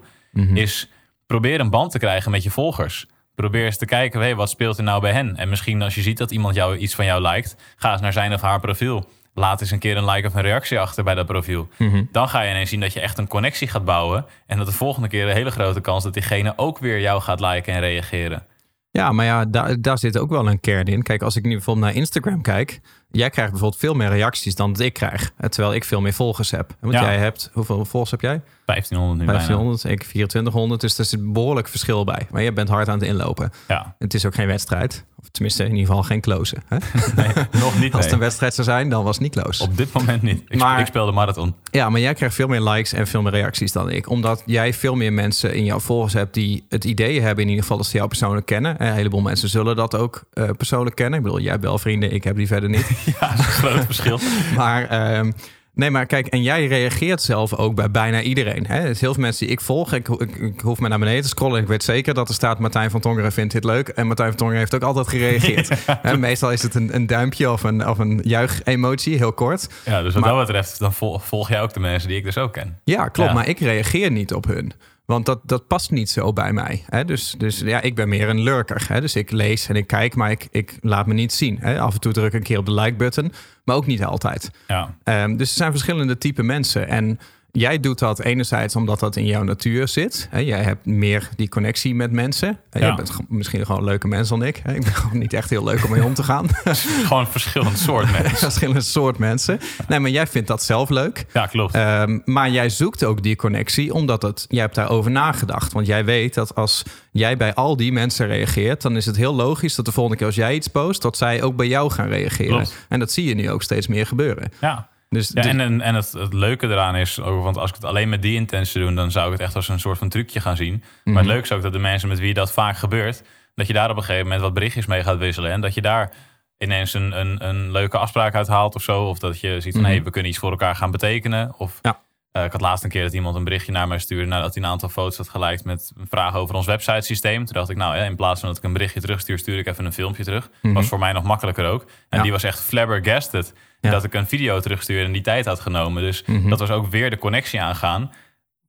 is 0.54 0.88
probeer 1.26 1.60
een 1.60 1.70
band 1.70 1.90
te 1.90 1.98
krijgen 1.98 2.30
met 2.30 2.42
je 2.42 2.50
volgers. 2.50 3.06
Probeer 3.34 3.64
eens 3.64 3.76
te 3.78 3.84
kijken, 3.86 4.20
hey, 4.20 4.34
wat 4.34 4.50
speelt 4.50 4.78
er 4.78 4.84
nou 4.84 5.00
bij 5.00 5.12
hen? 5.12 5.36
En 5.36 5.48
misschien 5.48 5.82
als 5.82 5.94
je 5.94 6.02
ziet 6.02 6.18
dat 6.18 6.30
iemand 6.30 6.54
jou 6.54 6.76
iets 6.76 6.94
van 6.94 7.04
jou 7.04 7.22
liked, 7.28 7.56
ga 7.76 7.92
eens 7.92 8.00
naar 8.00 8.12
zijn 8.12 8.32
of 8.32 8.40
haar 8.40 8.60
profiel. 8.60 9.08
Laat 9.34 9.60
eens 9.60 9.70
een 9.70 9.78
keer 9.78 9.96
een 9.96 10.04
like 10.04 10.26
of 10.26 10.34
een 10.34 10.42
reactie 10.42 10.80
achter 10.80 11.04
bij 11.04 11.14
dat 11.14 11.26
profiel. 11.26 11.68
Dan 12.12 12.28
ga 12.28 12.40
je 12.42 12.50
ineens 12.50 12.70
zien 12.70 12.80
dat 12.80 12.92
je 12.92 13.00
echt 13.00 13.18
een 13.18 13.28
connectie 13.28 13.68
gaat 13.68 13.84
bouwen. 13.84 14.26
En 14.46 14.58
dat 14.58 14.66
de 14.66 14.72
volgende 14.72 15.08
keer 15.08 15.28
een 15.28 15.34
hele 15.34 15.50
grote 15.50 15.80
kans 15.80 16.04
dat 16.04 16.14
diegene 16.14 16.52
ook 16.56 16.78
weer 16.78 17.00
jou 17.00 17.20
gaat 17.20 17.40
liken 17.40 17.74
en 17.74 17.80
reageren. 17.80 18.46
Ja, 18.92 19.12
maar 19.12 19.24
ja, 19.24 19.44
daar, 19.44 19.80
daar 19.80 19.98
zit 19.98 20.18
ook 20.18 20.30
wel 20.30 20.48
een 20.48 20.60
kern 20.60 20.86
in. 20.86 21.02
Kijk, 21.02 21.22
als 21.22 21.36
ik 21.36 21.44
nu 21.44 21.50
bijvoorbeeld 21.50 21.86
naar 21.86 21.94
Instagram 21.94 22.42
kijk. 22.42 22.80
Jij 23.12 23.30
krijgt 23.30 23.50
bijvoorbeeld 23.50 23.80
veel 23.80 23.94
meer 23.94 24.08
reacties 24.08 24.54
dan 24.54 24.72
dat 24.72 24.80
ik 24.82 24.92
krijg. 24.92 25.32
Terwijl 25.48 25.74
ik 25.74 25.84
veel 25.84 26.00
meer 26.00 26.12
volgers 26.12 26.50
heb. 26.50 26.76
Want 26.80 26.94
Ja. 26.94 27.02
jij 27.02 27.18
hebt, 27.18 27.50
hoeveel 27.52 27.84
volgers 27.84 28.10
heb 28.10 28.20
jij? 28.20 28.40
1500 28.64 29.18
nu 29.20 29.26
bijna. 29.26 29.40
1500, 29.46 29.84
ik 29.84 30.02
2400. 30.02 30.80
Dus 30.80 30.98
er 30.98 31.04
zit 31.04 31.32
behoorlijk 31.32 31.68
verschil 31.68 32.04
bij. 32.04 32.26
Maar 32.30 32.42
je 32.42 32.52
bent 32.52 32.68
hard 32.68 32.88
aan 32.88 32.98
het 32.98 33.08
inlopen. 33.08 33.50
Ja, 33.68 33.94
Het 33.98 34.14
is 34.14 34.26
ook 34.26 34.34
geen 34.34 34.46
wedstrijd. 34.46 35.04
Of 35.20 35.28
tenminste, 35.28 35.64
in 35.64 35.70
ieder 35.70 35.86
geval 35.86 36.02
geen 36.02 36.20
close. 36.20 36.56
Hè? 36.66 36.76
nee, 37.22 37.28
nog 37.60 37.78
niet. 37.80 37.92
Als 37.94 38.04
het 38.04 38.12
een 38.14 38.18
wedstrijd 38.20 38.54
zou 38.54 38.66
zijn, 38.66 38.88
dan 38.88 39.04
was 39.04 39.14
het 39.18 39.22
niet 39.24 39.32
close. 39.42 39.62
Op 39.62 39.76
dit 39.76 39.92
moment 39.92 40.22
niet. 40.22 40.42
Ik, 40.48 40.58
Maar- 40.58 40.80
ik 40.80 40.86
speel 40.86 41.06
de 41.06 41.12
marathon. 41.12 41.54
Ja, 41.70 41.90
maar 41.90 42.00
jij 42.00 42.14
krijgt 42.14 42.34
veel 42.34 42.46
meer 42.48 42.60
likes 42.60 42.92
en 42.92 43.06
veel 43.06 43.22
meer 43.22 43.32
reacties 43.32 43.72
dan 43.72 43.90
ik. 43.90 44.08
Omdat 44.10 44.42
jij 44.46 44.74
veel 44.74 44.94
meer 44.94 45.12
mensen 45.12 45.54
in 45.54 45.64
jouw 45.64 45.78
volgers 45.80 46.12
hebt 46.12 46.34
die 46.34 46.64
het 46.68 46.84
idee 46.84 47.20
hebben 47.20 47.42
in 47.42 47.48
ieder 47.48 47.62
geval 47.62 47.76
dat 47.78 47.86
ze 47.86 47.96
jou 47.96 48.08
persoonlijk 48.08 48.46
kennen. 48.46 48.78
En 48.78 48.86
een 48.86 48.94
heleboel 48.94 49.20
mensen 49.20 49.48
zullen 49.48 49.76
dat 49.76 49.96
ook 49.96 50.22
eh, 50.32 50.48
persoonlijk 50.56 50.96
kennen. 50.96 51.18
Ik 51.18 51.24
bedoel, 51.24 51.40
jij 51.40 51.50
hebt 51.50 51.64
wel 51.64 51.78
vrienden, 51.78 52.12
ik 52.12 52.24
heb 52.24 52.36
die 52.36 52.46
verder 52.46 52.68
niet. 52.68 52.90
Ja, 53.20 53.28
dat 53.30 53.38
is 53.38 53.46
een 53.46 53.52
groot 53.52 53.84
verschil. 53.84 54.18
Maar 54.56 54.88
ehm, 54.88 55.32
nee, 55.74 55.90
maar 55.90 56.06
kijk, 56.06 56.26
en 56.26 56.42
jij 56.42 56.66
reageert 56.66 57.22
zelf 57.22 57.54
ook 57.54 57.74
bij 57.74 57.90
bijna 57.90 58.20
iedereen. 58.22 58.66
Hè? 58.66 58.88
Is 58.88 59.00
heel 59.00 59.12
veel 59.12 59.22
mensen 59.22 59.46
die 59.46 59.54
ik 59.54 59.60
volg. 59.60 59.92
Ik, 59.92 60.08
ik, 60.08 60.36
ik 60.36 60.60
hoef 60.60 60.78
maar 60.80 60.90
naar 60.90 60.98
beneden 60.98 61.22
te 61.22 61.28
scrollen. 61.28 61.60
Ik 61.60 61.66
weet 61.68 61.84
zeker 61.84 62.14
dat 62.14 62.28
er 62.28 62.34
staat 62.34 62.58
Martijn 62.58 62.90
van 62.90 63.00
Tongeren 63.00 63.32
vindt 63.32 63.52
dit 63.52 63.64
leuk. 63.64 63.88
En 63.88 64.06
Martijn 64.06 64.28
van 64.28 64.36
Tongeren 64.36 64.60
heeft 64.60 64.74
ook 64.74 64.82
altijd 64.82 65.08
gereageerd. 65.08 65.68
Hè, 66.02 66.16
meestal 66.16 66.52
is 66.52 66.62
het 66.62 66.74
een, 66.74 66.94
een 66.94 67.06
duimpje 67.06 67.50
of 67.50 67.62
een, 67.62 67.88
of 67.88 67.98
een 67.98 68.20
juich-emotie, 68.24 69.16
heel 69.16 69.32
kort. 69.32 69.68
Ja, 69.84 70.02
dus 70.02 70.12
wat 70.14 70.22
Maar- 70.24 70.32
dat 70.34 70.46
betreft, 70.46 70.78
dan 70.78 70.92
vol- 70.92 71.18
volg 71.18 71.48
jij 71.48 71.62
ook 71.62 71.72
de 71.74 71.80
mensen 71.80 72.08
die 72.08 72.18
ik 72.18 72.24
dus 72.24 72.38
ook 72.38 72.52
ken. 72.52 72.78
Ja, 72.84 73.08
klopt. 73.08 73.28
Ja. 73.30 73.34
Maar 73.36 73.48
ik 73.48 73.58
reageer 73.58 74.10
niet 74.10 74.34
op 74.34 74.44
hun. 74.46 74.72
Want 75.04 75.26
dat, 75.26 75.40
dat 75.44 75.66
past 75.66 75.90
niet 75.90 76.10
zo 76.10 76.32
bij 76.32 76.52
mij. 76.52 76.82
Hè? 76.86 77.04
Dus, 77.04 77.34
dus 77.38 77.58
ja, 77.58 77.80
ik 77.80 77.94
ben 77.94 78.08
meer 78.08 78.28
een 78.28 78.40
lurker. 78.40 78.84
Hè? 78.88 79.00
Dus 79.00 79.16
ik 79.16 79.30
lees 79.30 79.68
en 79.68 79.76
ik 79.76 79.86
kijk, 79.86 80.14
maar 80.14 80.30
ik, 80.30 80.48
ik 80.50 80.78
laat 80.80 81.06
me 81.06 81.14
niet 81.14 81.32
zien. 81.32 81.58
Hè? 81.60 81.80
Af 81.80 81.94
en 81.94 82.00
toe 82.00 82.12
druk 82.12 82.26
ik 82.26 82.32
een 82.34 82.42
keer 82.42 82.58
op 82.58 82.66
de 82.66 82.74
like-button, 82.74 83.32
maar 83.64 83.76
ook 83.76 83.86
niet 83.86 84.04
altijd. 84.04 84.50
Ja, 84.66 84.96
Ehm, 85.04 85.36
dus 85.36 85.50
er 85.50 85.56
zijn 85.56 85.70
verschillende 85.70 86.18
type 86.18 86.42
mensen. 86.42 86.88
En 86.88 87.18
jij 87.52 87.80
doet 87.80 87.98
dat 87.98 88.20
enerzijds 88.20 88.76
omdat 88.76 89.00
dat 89.00 89.16
in 89.16 89.26
jouw 89.26 89.42
natuur 89.42 89.88
zit. 89.88 90.28
Hè? 90.30 90.38
Jij 90.38 90.62
hebt 90.62 90.86
meer 90.86 91.28
die 91.36 91.48
connectie 91.48 91.94
met 91.94 92.12
mensen. 92.12 92.58
Ja. 92.70 92.80
Jij 92.80 92.94
bent 92.94 93.10
misschien 93.28 93.66
gewoon 93.66 93.80
een 93.80 93.86
leuke 93.86 94.08
mens 94.08 94.28
dan 94.28 94.42
ik. 94.42 94.56
Ik 94.56 94.62
ben 94.64 94.94
gewoon 95.02 95.18
niet 95.18 95.32
echt 95.32 95.50
heel 95.50 95.64
leuk 95.64 95.84
om 95.84 95.90
mee 95.90 96.04
om 96.04 96.14
te 96.14 96.22
gaan. 96.22 96.48
gewoon 97.06 97.20
een 97.20 97.26
verschillend 97.26 97.78
soort 97.78 98.12
mensen. 98.20 98.36
verschillende 98.36 98.80
soort 98.80 99.18
mensen. 99.18 99.60
Nee, 99.88 99.98
maar 99.98 100.10
jij 100.10 100.26
vindt 100.26 100.48
dat 100.48 100.62
zelf 100.62 100.88
leuk. 100.88 101.26
Ja, 101.32 101.46
klopt. 101.46 101.74
Ehm, 101.74 102.18
maar 102.24 102.50
jij 102.50 102.68
zoekt 102.68 103.04
ook 103.04 103.22
die 103.22 103.36
connectie 103.36 103.94
omdat 103.94 104.22
het, 104.22 104.44
jij 104.48 104.60
hebt 104.60 104.74
daarover 104.74 105.10
nagedacht. 105.10 105.72
Want 105.72 105.86
jij 105.86 106.04
weet 106.04 106.34
dat 106.34 106.54
als 106.54 106.82
jij 107.10 107.36
bij 107.36 107.54
al 107.54 107.76
die 107.76 107.92
mensen 107.92 108.26
reageert, 108.26 108.82
dan 108.82 108.96
is 108.96 109.06
het 109.06 109.16
heel 109.16 109.34
logisch 109.34 109.74
dat 109.74 109.84
de 109.84 109.92
volgende 109.92 110.18
keer 110.18 110.26
als 110.26 110.36
jij 110.36 110.54
iets 110.54 110.68
post, 110.68 111.02
dat 111.02 111.16
zij 111.16 111.42
ook 111.42 111.56
bij 111.56 111.66
jou 111.68 111.90
gaan 111.90 112.08
reageren. 112.08 112.56
Klopt. 112.56 112.86
En 112.88 112.98
dat 112.98 113.12
zie 113.12 113.24
je 113.24 113.34
nu 113.34 113.50
ook 113.50 113.62
steeds 113.62 113.86
meer 113.86 114.06
gebeuren. 114.06 114.52
Ja. 114.60 114.90
Dus, 115.12 115.30
Ja, 115.34 115.42
en, 115.42 115.60
en, 115.60 115.80
en 115.80 115.94
het, 115.94 116.12
het 116.12 116.32
leuke 116.32 116.66
eraan 116.66 116.96
is, 116.96 117.20
ook, 117.20 117.42
want 117.42 117.56
als 117.56 117.68
ik 117.68 117.74
het 117.74 117.84
alleen 117.84 118.08
met 118.08 118.22
die 118.22 118.34
intentie 118.34 118.80
doe, 118.80 118.94
dan 118.94 119.10
zou 119.10 119.26
ik 119.26 119.32
het 119.32 119.40
echt 119.40 119.56
als 119.56 119.68
een 119.68 119.80
soort 119.80 119.98
van 119.98 120.08
trucje 120.08 120.40
gaan 120.40 120.56
zien. 120.56 120.84
Maar 121.04 121.16
het 121.16 121.26
leuke 121.26 121.42
is 121.42 121.52
ook 121.52 121.62
dat 121.62 121.72
de 121.72 121.78
mensen 121.78 122.08
met 122.08 122.18
wie 122.18 122.34
dat 122.34 122.52
vaak 122.52 122.76
gebeurt, 122.76 123.22
dat 123.54 123.66
je 123.66 123.72
daar 123.72 123.90
op 123.90 123.96
een 123.96 124.02
gegeven 124.02 124.24
moment 124.24 124.42
wat 124.42 124.54
berichtjes 124.54 124.86
mee 124.86 125.02
gaat 125.02 125.18
wisselen. 125.18 125.50
En 125.50 125.60
dat 125.60 125.74
je 125.74 125.80
daar 125.80 126.12
ineens 126.58 126.94
een, 126.94 127.20
een, 127.20 127.48
een 127.48 127.72
leuke 127.72 127.98
afspraak 127.98 128.34
uit 128.34 128.48
haalt 128.48 128.74
of 128.74 128.82
zo. 128.82 129.04
Of 129.04 129.18
dat 129.18 129.40
je 129.40 129.60
ziet 129.60 129.74
van, 129.74 129.84
hé, 129.84 129.90
hey, 129.90 130.02
we 130.02 130.10
kunnen 130.10 130.30
iets 130.30 130.40
voor 130.40 130.50
elkaar 130.50 130.76
gaan 130.76 130.90
betekenen. 130.90 131.54
Of 131.58 131.78
Ja. 131.82 132.00
Eh, 132.32 132.44
ik 132.44 132.52
had 132.52 132.60
laatst 132.60 132.84
een 132.84 132.90
keer 132.90 133.02
dat 133.02 133.12
iemand 133.12 133.36
een 133.36 133.44
berichtje 133.44 133.72
naar 133.72 133.88
mij 133.88 133.98
stuurde 133.98 134.26
nadat 134.26 134.54
hij 134.54 134.62
een 134.62 134.68
aantal 134.68 134.88
foto's 134.88 135.16
had 135.16 135.28
geliked 135.28 135.64
met 135.64 135.92
een 135.96 136.06
vraag 136.08 136.34
over 136.34 136.54
ons 136.54 136.66
websitesysteem. 136.66 137.44
Toen 137.44 137.54
dacht 137.54 137.68
ik, 137.70 137.76
nou 137.76 137.96
ja, 137.96 138.04
in 138.04 138.16
plaats 138.16 138.40
van 138.40 138.48
dat 138.48 138.58
ik 138.58 138.64
een 138.64 138.72
berichtje 138.72 139.00
terugstuur, 139.00 139.38
stuur 139.38 139.58
ik 139.58 139.66
even 139.66 139.84
een 139.84 139.92
filmpje 139.92 140.24
terug. 140.24 140.50
Was 140.62 140.86
voor 140.88 140.98
mij 140.98 141.12
nog 141.12 141.22
makkelijker 141.22 141.66
ook. 141.66 141.82
En 141.82 142.16
Ja. 142.16 142.22
die 142.22 142.32
was 142.32 142.42
echt 142.42 142.60
flabbergasted 142.60 143.54
Ja. 143.80 143.90
dat 143.90 144.04
ik 144.04 144.14
een 144.14 144.26
video 144.26 144.60
terugstuurde 144.60 145.04
en 145.06 145.12
die 145.12 145.22
tijd 145.22 145.44
had 145.46 145.60
genomen. 145.60 146.02
Dus 146.02 146.22
Mhm. 146.26 146.48
dat 146.48 146.58
was 146.58 146.70
ook 146.70 146.86
weer 146.86 147.10
de 147.10 147.18
connectie 147.18 147.60
aangaan. 147.60 148.10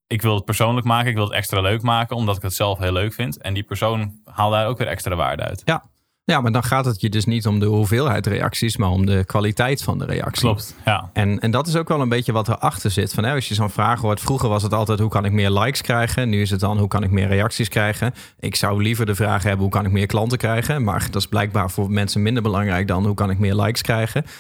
Ik 0.08 0.22
wil 0.22 0.36
het 0.36 0.46
persoonlijk 0.46 0.86
maken, 0.86 1.10
ik 1.10 1.16
wil 1.16 1.24
het 1.26 1.34
extra 1.34 1.62
leuk 1.62 1.82
maken, 1.82 2.16
omdat 2.16 2.36
ik 2.36 2.42
het 2.42 2.54
zelf 2.54 2.78
heel 2.80 2.92
leuk 2.92 3.14
vind. 3.14 3.42
En 3.42 3.54
die 3.54 3.64
persoon 3.64 4.20
haalt 4.26 4.52
daar 4.54 4.68
ook 4.68 4.78
weer 4.78 4.88
extra 4.88 5.16
waarde 5.16 5.44
uit. 5.44 5.62
ja. 5.66 5.84
Ja, 6.26 6.42
maar 6.42 6.52
dan 6.52 6.64
gaat 6.64 6.86
het 6.86 7.02
je 7.02 7.10
dus 7.10 7.26
niet 7.26 7.48
om 7.48 7.60
de 7.60 7.66
hoeveelheid 7.66 8.28
reacties, 8.28 8.78
maar 8.78 8.90
om 8.90 9.06
de 9.06 9.24
kwaliteit 9.26 9.84
van 9.84 9.98
de 9.98 10.06
reactie. 10.06 10.42
Klopt, 10.48 10.76
ja. 10.86 11.10
En, 11.14 11.40
en 11.40 11.52
dat 11.52 11.68
is 11.68 11.76
ook 11.76 11.88
wel 11.88 12.02
een 12.02 12.10
beetje 12.10 12.32
wat 12.32 12.48
erachter 12.48 12.92
zit. 12.92 13.14
Van, 13.14 13.24
hè, 13.24 13.34
als 13.34 13.48
je 13.48 13.54
zo'n 13.54 13.70
vraag 13.70 14.02
hoort, 14.02 14.20
vroeger 14.20 14.50
was 14.50 14.64
het 14.64 14.74
altijd 14.74 15.00
hoe 15.00 15.10
kan 15.10 15.26
ik 15.26 15.32
meer 15.32 15.50
likes 15.52 15.82
krijgen. 15.82 16.30
Nu 16.30 16.42
is 16.42 16.50
het 16.50 16.60
dan 16.60 16.78
hoe 16.78 16.88
kan 16.88 17.04
ik 17.04 17.12
meer 17.12 17.28
reacties 17.28 17.68
krijgen. 17.70 18.14
Ik 18.40 18.56
zou 18.56 18.84
liever 18.84 19.06
de 19.06 19.16
vraag 19.16 19.44
hebben 19.44 19.62
hoe 19.62 19.70
kan 19.70 19.86
ik 19.86 19.92
meer 19.92 20.06
klanten 20.06 20.38
krijgen. 20.38 20.84
Maar 20.84 21.08
dat 21.12 21.22
is 21.22 21.28
blijkbaar 21.28 21.72
voor 21.72 21.92
mensen 21.92 22.22
minder 22.22 22.44
belangrijk 22.44 22.88
dan 22.88 23.06
hoe 23.06 23.16
kan 23.16 23.30
ik 23.30 23.40
meer 23.40 23.56
likes 23.56 23.82
krijgen. 23.82 24.26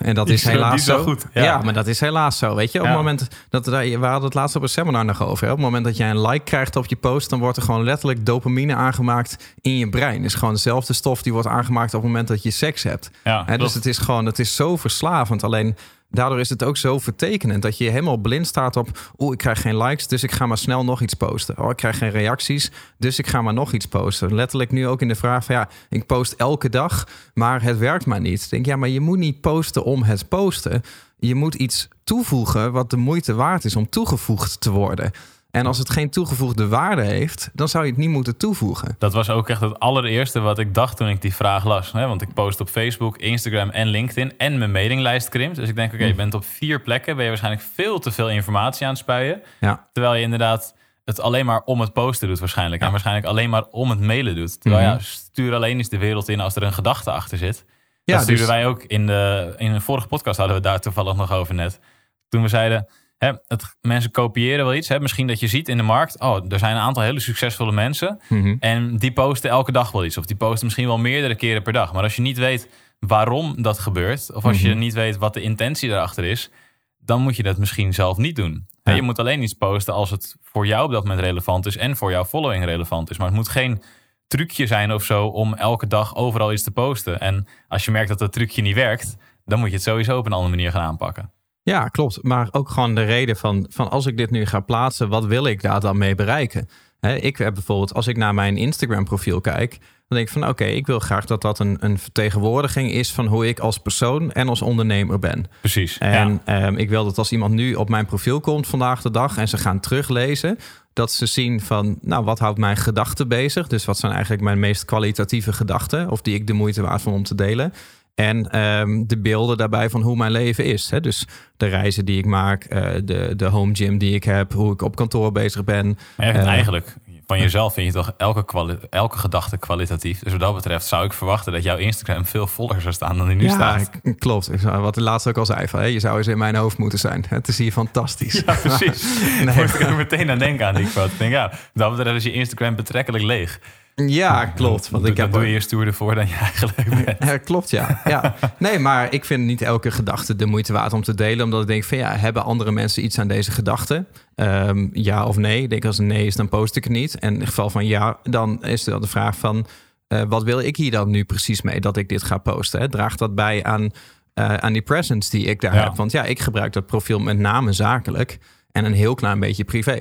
En 0.00 0.14
dat 0.14 0.28
is 0.28 0.44
helaas 0.44 0.74
is 0.74 0.84
zo. 0.84 1.02
goed, 1.02 1.26
Ja. 1.32 1.42
ja. 1.42 1.58
maar 1.62 1.72
dat 1.72 1.86
is 1.86 2.00
helaas 2.00 2.38
zo. 2.38 2.54
Weet 2.54 2.72
je, 2.72 2.78
op 2.78 2.84
Ja. 2.84 2.90
het 2.90 2.98
moment 3.00 3.28
dat 3.48 3.66
we 3.66 3.96
hadden 4.00 4.24
het 4.24 4.34
laatst 4.34 4.56
op 4.56 4.62
een 4.62 4.68
seminar 4.68 5.04
nog 5.04 5.22
over. 5.22 5.44
Hè? 5.46 5.50
Op 5.52 5.56
het 5.56 5.66
moment 5.66 5.84
dat 5.84 5.96
jij 5.96 6.10
een 6.10 6.20
like 6.26 6.44
krijgt 6.44 6.76
op 6.76 6.86
je 6.86 6.96
post, 6.96 7.30
dan 7.30 7.38
wordt 7.38 7.56
er 7.56 7.62
gewoon 7.62 7.84
letterlijk 7.84 8.26
dopamine 8.26 8.74
aangemaakt 8.74 9.54
in 9.60 9.76
je 9.78 9.88
brein. 9.88 10.16
Het 10.16 10.24
is 10.24 10.34
gewoon 10.34 10.54
dezelfde 10.54 10.92
stof 10.92 11.13
die 11.22 11.32
wordt 11.32 11.48
aangemaakt 11.48 11.94
op 11.94 12.02
het 12.02 12.10
moment 12.10 12.28
dat 12.28 12.42
je 12.42 12.50
seks 12.50 12.82
hebt. 12.82 13.10
ja 13.24 13.56
dus 13.56 13.74
het 13.74 13.86
is 13.86 13.98
gewoon, 13.98 14.26
het 14.26 14.38
is 14.38 14.54
zo 14.54 14.76
verslavend. 14.76 15.42
Alleen 15.42 15.76
daardoor 16.10 16.40
is 16.40 16.48
het 16.48 16.64
ook 16.64 16.76
zo 16.76 16.98
vertekenend 16.98 17.62
dat 17.62 17.78
je 17.78 17.90
helemaal 17.90 18.16
blind 18.16 18.46
staat 18.46 18.76
op. 18.76 19.12
Oeh, 19.18 19.32
ik 19.32 19.38
krijg 19.38 19.60
geen 19.60 19.76
likes, 19.76 20.06
dus 20.06 20.22
ik 20.22 20.32
ga 20.32 20.46
maar 20.46 20.58
snel 20.58 20.84
nog 20.84 21.00
iets 21.00 21.14
posten. 21.14 21.58
Oh, 21.58 21.70
ik 21.70 21.76
krijg 21.76 21.98
geen 21.98 22.10
reacties, 22.10 22.70
dus 22.98 23.18
ik 23.18 23.26
ga 23.26 23.42
maar 23.42 23.54
nog 23.54 23.72
iets 23.72 23.86
posten. 23.86 24.34
Letterlijk 24.34 24.70
nu 24.70 24.86
ook 24.86 25.02
in 25.02 25.08
de 25.08 25.14
vraag 25.14 25.44
van 25.44 25.54
ja, 25.54 25.68
ik 25.88 26.06
post 26.06 26.32
elke 26.32 26.68
dag, 26.68 27.06
maar 27.34 27.62
het 27.62 27.78
werkt 27.78 28.06
maar 28.06 28.20
niet. 28.20 28.42
Ik 28.42 28.50
denk 28.50 28.66
ja, 28.66 28.76
maar 28.76 28.88
je 28.88 29.00
moet 29.00 29.18
niet 29.18 29.40
posten 29.40 29.84
om 29.84 30.02
het 30.02 30.28
posten. 30.28 30.82
Je 31.18 31.34
moet 31.34 31.54
iets 31.54 31.88
toevoegen 32.04 32.72
wat 32.72 32.90
de 32.90 32.96
moeite 32.96 33.34
waard 33.34 33.64
is 33.64 33.76
om 33.76 33.88
toegevoegd 33.88 34.60
te 34.60 34.70
worden. 34.70 35.12
En 35.54 35.66
als 35.66 35.78
het 35.78 35.90
geen 35.90 36.10
toegevoegde 36.10 36.68
waarde 36.68 37.02
heeft, 37.02 37.50
dan 37.52 37.68
zou 37.68 37.84
je 37.84 37.90
het 37.90 37.98
niet 37.98 38.08
moeten 38.08 38.36
toevoegen. 38.36 38.96
Dat 38.98 39.12
was 39.12 39.30
ook 39.30 39.48
echt 39.48 39.60
het 39.60 39.78
allereerste 39.78 40.40
wat 40.40 40.58
ik 40.58 40.74
dacht 40.74 40.96
toen 40.96 41.08
ik 41.08 41.22
die 41.22 41.34
vraag 41.34 41.64
las. 41.64 41.92
Hè? 41.92 42.06
Want 42.06 42.22
ik 42.22 42.34
post 42.34 42.60
op 42.60 42.68
Facebook, 42.68 43.16
Instagram 43.16 43.70
en 43.70 43.86
LinkedIn 43.86 44.38
en 44.38 44.58
mijn 44.58 44.72
mailinglijst 44.72 45.28
krimpt. 45.28 45.56
Dus 45.56 45.68
ik 45.68 45.74
denk, 45.74 45.92
oké, 45.92 46.04
je 46.04 46.14
bent 46.14 46.34
op 46.34 46.44
vier 46.44 46.80
plekken. 46.80 47.14
Ben 47.14 47.22
je 47.22 47.28
waarschijnlijk 47.30 47.64
veel 47.74 47.98
te 47.98 48.10
veel 48.10 48.30
informatie 48.30 48.86
aan 48.86 48.92
het 48.92 48.98
spuien. 49.02 49.42
Ja, 49.60 49.88
Terwijl 49.92 50.14
je 50.14 50.22
inderdaad 50.22 50.74
het 51.04 51.20
alleen 51.20 51.46
maar 51.46 51.62
om 51.64 51.80
het 51.80 51.92
posten 51.92 52.28
doet 52.28 52.38
waarschijnlijk. 52.38 52.82
En 52.82 52.90
waarschijnlijk 52.90 53.26
alleen 53.26 53.50
maar 53.50 53.64
om 53.70 53.90
het 53.90 54.00
mailen 54.00 54.34
doet. 54.34 54.60
Terwijl 54.60 54.82
ja, 54.82 54.98
stuur 54.98 55.54
alleen 55.54 55.76
eens 55.76 55.88
de 55.88 55.98
wereld 55.98 56.28
in 56.28 56.40
als 56.40 56.56
er 56.56 56.62
een 56.62 56.72
gedachte 56.72 57.10
achter 57.10 57.38
zit. 57.38 57.64
Mhm. 57.64 57.72
Ja, 58.04 58.14
dat 58.14 58.22
stuurden 58.22 58.46
dus- 58.46 58.54
wij 58.54 58.66
ook 58.66 58.82
in 58.82 59.06
de 59.06 59.54
in 59.56 59.72
een 59.72 59.80
vorige 59.82 60.06
podcast 60.06 60.38
hadden 60.38 60.56
we 60.56 60.62
daar 60.62 60.80
toevallig 60.80 61.16
nog 61.16 61.32
over 61.32 61.54
net. 61.54 61.80
Toen 62.28 62.42
we 62.42 62.48
zeiden, 62.48 62.86
hè, 63.24 63.32
het, 63.46 63.76
mensen 63.80 64.10
kopiëren 64.10 64.64
wel 64.64 64.74
iets. 64.74 64.88
Hè, 64.88 65.00
misschien 65.00 65.26
dat 65.26 65.40
je 65.40 65.46
ziet 65.48 65.68
in 65.68 65.76
de 65.76 65.82
markt, 65.82 66.20
oh, 66.20 66.52
er 66.52 66.58
zijn 66.58 66.76
een 66.76 66.82
aantal 66.82 67.02
hele 67.02 67.20
succesvolle 67.20 67.72
mensen. 67.72 68.20
Mhm. 68.28 68.56
En 68.60 68.96
die 68.96 69.12
posten 69.12 69.50
elke 69.50 69.72
dag 69.72 69.92
wel 69.92 70.04
iets. 70.04 70.18
Of 70.18 70.26
die 70.26 70.36
posten 70.36 70.64
misschien 70.64 70.86
wel 70.86 70.98
meerdere 70.98 71.34
keren 71.34 71.62
per 71.62 71.72
dag. 71.72 71.92
Maar 71.92 72.02
als 72.02 72.16
je 72.16 72.22
niet 72.22 72.38
weet 72.38 72.68
waarom 72.98 73.62
dat 73.62 73.78
gebeurt, 73.78 74.32
of 74.34 74.44
als 74.44 74.60
je 74.60 74.68
Mhm. 74.68 74.78
niet 74.78 74.94
weet 74.94 75.16
wat 75.16 75.34
de 75.34 75.40
intentie 75.42 75.88
daarachter 75.88 76.24
is, 76.24 76.50
dan 76.98 77.20
moet 77.22 77.36
je 77.36 77.42
dat 77.42 77.58
misschien 77.58 77.94
zelf 77.94 78.16
niet 78.16 78.36
doen. 78.36 78.66
Ja. 78.82 78.92
Je 78.92 79.02
moet 79.02 79.18
alleen 79.18 79.42
iets 79.42 79.52
posten 79.54 79.94
als 79.94 80.10
het 80.10 80.36
voor 80.42 80.66
jou 80.66 80.84
op 80.84 80.92
dat 80.92 81.02
moment 81.02 81.20
relevant 81.20 81.66
is 81.66 81.76
en 81.76 81.96
voor 81.96 82.10
jouw 82.10 82.24
following 82.24 82.64
relevant 82.64 83.10
is. 83.10 83.16
Maar 83.18 83.26
het 83.26 83.36
moet 83.36 83.48
geen 83.48 83.82
trucje 84.26 84.66
zijn 84.66 84.92
of 84.92 85.02
zo 85.04 85.26
om 85.26 85.54
elke 85.54 85.86
dag 85.86 86.14
overal 86.14 86.52
iets 86.52 86.62
te 86.62 86.70
posten. 86.70 87.20
En 87.20 87.46
als 87.68 87.84
je 87.84 87.90
merkt 87.90 88.08
dat 88.08 88.18
dat 88.18 88.32
trucje 88.32 88.62
niet 88.62 88.74
werkt, 88.74 89.16
dan 89.44 89.58
moet 89.58 89.68
je 89.68 89.74
het 89.74 89.84
sowieso 89.84 90.18
op 90.18 90.26
een 90.26 90.32
andere 90.32 90.50
manier 90.50 90.70
gaan 90.70 90.82
aanpakken. 90.82 91.32
Ja, 91.64 91.88
klopt. 91.88 92.22
Maar 92.22 92.48
ook 92.50 92.70
gewoon 92.70 92.94
de 92.94 93.04
reden 93.04 93.36
van, 93.36 93.66
van 93.70 93.90
als 93.90 94.06
ik 94.06 94.16
dit 94.16 94.30
nu 94.30 94.46
ga 94.46 94.60
plaatsen, 94.60 95.08
wat 95.08 95.24
wil 95.24 95.46
ik 95.46 95.62
daar 95.62 95.80
dan 95.80 95.98
mee 95.98 96.14
bereiken? 96.14 96.68
Ik 97.00 97.36
heb 97.36 97.54
bijvoorbeeld, 97.54 97.94
als 97.94 98.06
ik 98.06 98.16
naar 98.16 98.34
mijn 98.34 98.56
Instagram 98.56 99.04
profiel 99.04 99.40
kijk, 99.40 99.70
dan 100.08 100.18
denk 100.18 100.26
ik 100.26 100.32
van 100.32 100.48
oké, 100.48 100.64
ik 100.64 100.86
wil 100.86 100.98
graag 100.98 101.24
dat 101.24 101.42
dat 101.42 101.58
een, 101.58 101.76
een 101.80 101.98
vertegenwoordiging 101.98 102.90
is 102.90 103.12
van 103.12 103.26
hoe 103.26 103.48
ik 103.48 103.58
als 103.58 103.78
persoon 103.78 104.32
en 104.32 104.48
als 104.48 104.62
ondernemer 104.62 105.18
ben. 105.18 105.46
Precies. 105.60 105.98
En 105.98 106.40
ja. 106.46 106.62
ehm, 106.62 106.76
ik 106.76 106.88
wil 106.88 107.04
dat 107.04 107.18
als 107.18 107.32
iemand 107.32 107.54
nu 107.54 107.74
op 107.74 107.88
mijn 107.88 108.06
profiel 108.06 108.40
komt 108.40 108.66
vandaag 108.66 109.02
de 109.02 109.10
dag 109.10 109.36
en 109.36 109.48
ze 109.48 109.58
gaan 109.58 109.80
teruglezen, 109.80 110.58
dat 110.92 111.12
ze 111.12 111.26
zien 111.26 111.60
van, 111.60 111.98
nou, 112.00 112.24
wat 112.24 112.38
houdt 112.38 112.58
mijn 112.58 112.76
gedachten 112.76 113.28
bezig? 113.28 113.66
Dus 113.66 113.84
wat 113.84 113.98
zijn 113.98 114.12
eigenlijk 114.12 114.42
mijn 114.42 114.58
meest 114.58 114.84
kwalitatieve 114.84 115.52
gedachten, 115.52 116.10
of 116.10 116.20
die 116.20 116.34
ik 116.34 116.46
de 116.46 116.52
moeite 116.52 116.82
waard 116.82 117.02
vond 117.02 117.16
om 117.16 117.22
te 117.22 117.34
delen? 117.34 117.72
En 118.14 118.50
ehm, 118.50 119.04
de 119.06 119.18
beelden 119.18 119.56
daarbij 119.56 119.90
van 119.90 120.00
hoe 120.02 120.16
mijn 120.16 120.30
leven 120.32 120.64
is. 120.64 120.90
Hè? 120.90 121.00
Dus 121.00 121.26
de 121.56 121.66
reizen 121.66 122.04
die 122.04 122.18
ik 122.18 122.24
maak, 122.26 122.64
eh, 122.64 122.90
de, 123.04 123.32
de 123.36 123.46
home 123.46 123.74
gym 123.74 123.98
die 123.98 124.14
ik 124.14 124.24
heb, 124.24 124.52
hoe 124.52 124.72
ik 124.72 124.82
op 124.82 124.96
kantoor 124.96 125.32
bezig 125.32 125.64
ben. 125.64 125.98
Maar 126.16 126.26
Eh, 126.34 126.46
eigenlijk, 126.46 126.94
van 127.26 127.38
jezelf 127.38 127.74
vind 127.74 127.86
je 127.86 127.92
toch 127.92 128.12
elke, 128.16 128.78
elke 128.90 129.18
gedachte 129.18 129.56
kwalitatief. 129.56 130.18
Dus 130.18 130.32
wat 130.32 130.40
dat 130.40 130.54
betreft 130.54 130.86
zou 130.86 131.04
ik 131.04 131.12
verwachten 131.12 131.52
dat 131.52 131.62
jouw 131.62 131.76
Instagram 131.76 132.26
veel 132.26 132.46
voller 132.46 132.80
zou 132.80 132.94
staan 132.94 133.16
dan 133.18 133.26
die 133.26 133.36
nu 133.36 133.44
ja, 133.44 133.50
staat. 133.50 133.90
klopt. 134.18 134.62
Wat 134.62 134.94
de 134.94 135.02
laatste 135.02 135.28
ook 135.28 135.38
al 135.38 135.46
zei, 135.46 135.68
van, 135.68 135.92
je 135.92 136.00
zou 136.00 136.18
eens 136.18 136.26
in 136.26 136.38
mijn 136.38 136.56
hoofd 136.56 136.78
moeten 136.78 136.98
zijn. 136.98 137.24
Het 137.28 137.48
is 137.48 137.58
hier 137.58 137.72
fantastisch. 137.72 138.42
Ja, 138.46 138.54
precies. 138.54 139.04
Nee, 139.44 139.54
moet 139.56 139.74
ik 139.74 139.80
er 139.80 139.94
meteen 139.94 140.30
aan 140.30 140.38
denken 140.38 140.66
aan 140.66 140.74
die 140.74 140.86
quote. 140.88 141.12
Ik 141.12 141.18
denk, 141.18 141.32
ja, 141.32 141.48
wat 141.50 141.58
dat 141.72 141.96
betreft 141.96 142.16
is 142.16 142.24
je 142.24 142.32
Instagram 142.32 142.74
betrekkelijk 142.74 143.24
leeg. 143.24 143.60
Ja, 143.94 144.44
klopt. 144.46 144.90
Want 144.90 145.06
ik 145.06 145.16
heb 145.16 145.32
doe 145.32 145.46
je 145.46 145.52
je 145.52 145.60
stoerder 145.60 145.94
voor 145.94 146.14
dan 146.14 146.28
je 146.28 146.34
eigenlijk 146.34 147.04
bent. 147.04 147.24
Ja, 147.24 147.36
klopt, 147.38 147.70
ja. 147.70 148.00
ja. 148.04 148.34
Nee, 148.58 148.78
maar 148.78 149.12
ik 149.12 149.24
vind 149.24 149.44
niet 149.44 149.62
elke 149.62 149.90
gedachte 149.90 150.36
de 150.36 150.46
moeite 150.46 150.72
waard 150.72 150.92
om 150.92 151.02
te 151.02 151.14
delen. 151.14 151.44
Omdat 151.44 151.60
ik 151.60 151.66
denk 151.66 151.84
van 151.84 151.98
ja, 151.98 152.16
hebben 152.16 152.44
andere 152.44 152.70
mensen 152.72 153.04
iets 153.04 153.18
aan 153.18 153.28
deze 153.28 153.50
gedachte? 153.50 154.04
Ehm, 154.34 154.88
ja 154.92 155.24
of 155.26 155.36
nee? 155.36 155.62
Ik 155.62 155.70
denk 155.70 155.84
als 155.84 155.98
een 155.98 156.06
nee 156.06 156.26
is, 156.26 156.36
dan 156.36 156.48
post 156.48 156.76
ik 156.76 156.84
het 156.84 156.92
niet. 156.92 157.18
En 157.18 157.32
in 157.34 157.38
het 157.40 157.48
geval 157.48 157.70
van 157.70 157.86
ja, 157.86 158.18
dan 158.22 158.64
is 158.64 158.86
er 158.86 159.00
de 159.00 159.06
vraag 159.06 159.36
van... 159.36 159.66
eh, 160.08 160.22
wat 160.28 160.42
wil 160.42 160.58
ik 160.58 160.76
hier 160.76 160.90
dan 160.90 161.10
nu 161.10 161.24
precies 161.24 161.62
mee 161.62 161.80
dat 161.80 161.96
ik 161.96 162.08
dit 162.08 162.22
ga 162.22 162.38
posten? 162.38 162.80
Hè? 162.80 162.88
Draagt 162.88 163.18
dat 163.18 163.34
bij 163.34 163.64
aan, 163.64 163.90
eh, 164.34 164.54
aan 164.54 164.72
die 164.72 164.82
presence 164.82 165.30
die 165.30 165.44
ik 165.44 165.60
daar 165.60 165.74
Ja. 165.74 165.82
heb? 165.84 165.96
Want 165.96 166.12
ja, 166.12 166.24
ik 166.24 166.40
gebruik 166.40 166.72
dat 166.72 166.86
profiel 166.86 167.18
met 167.18 167.38
name 167.38 167.72
zakelijk 167.72 168.38
en 168.72 168.84
een 168.84 168.94
heel 168.94 169.14
klein 169.14 169.40
beetje 169.40 169.64
privé. 169.64 170.00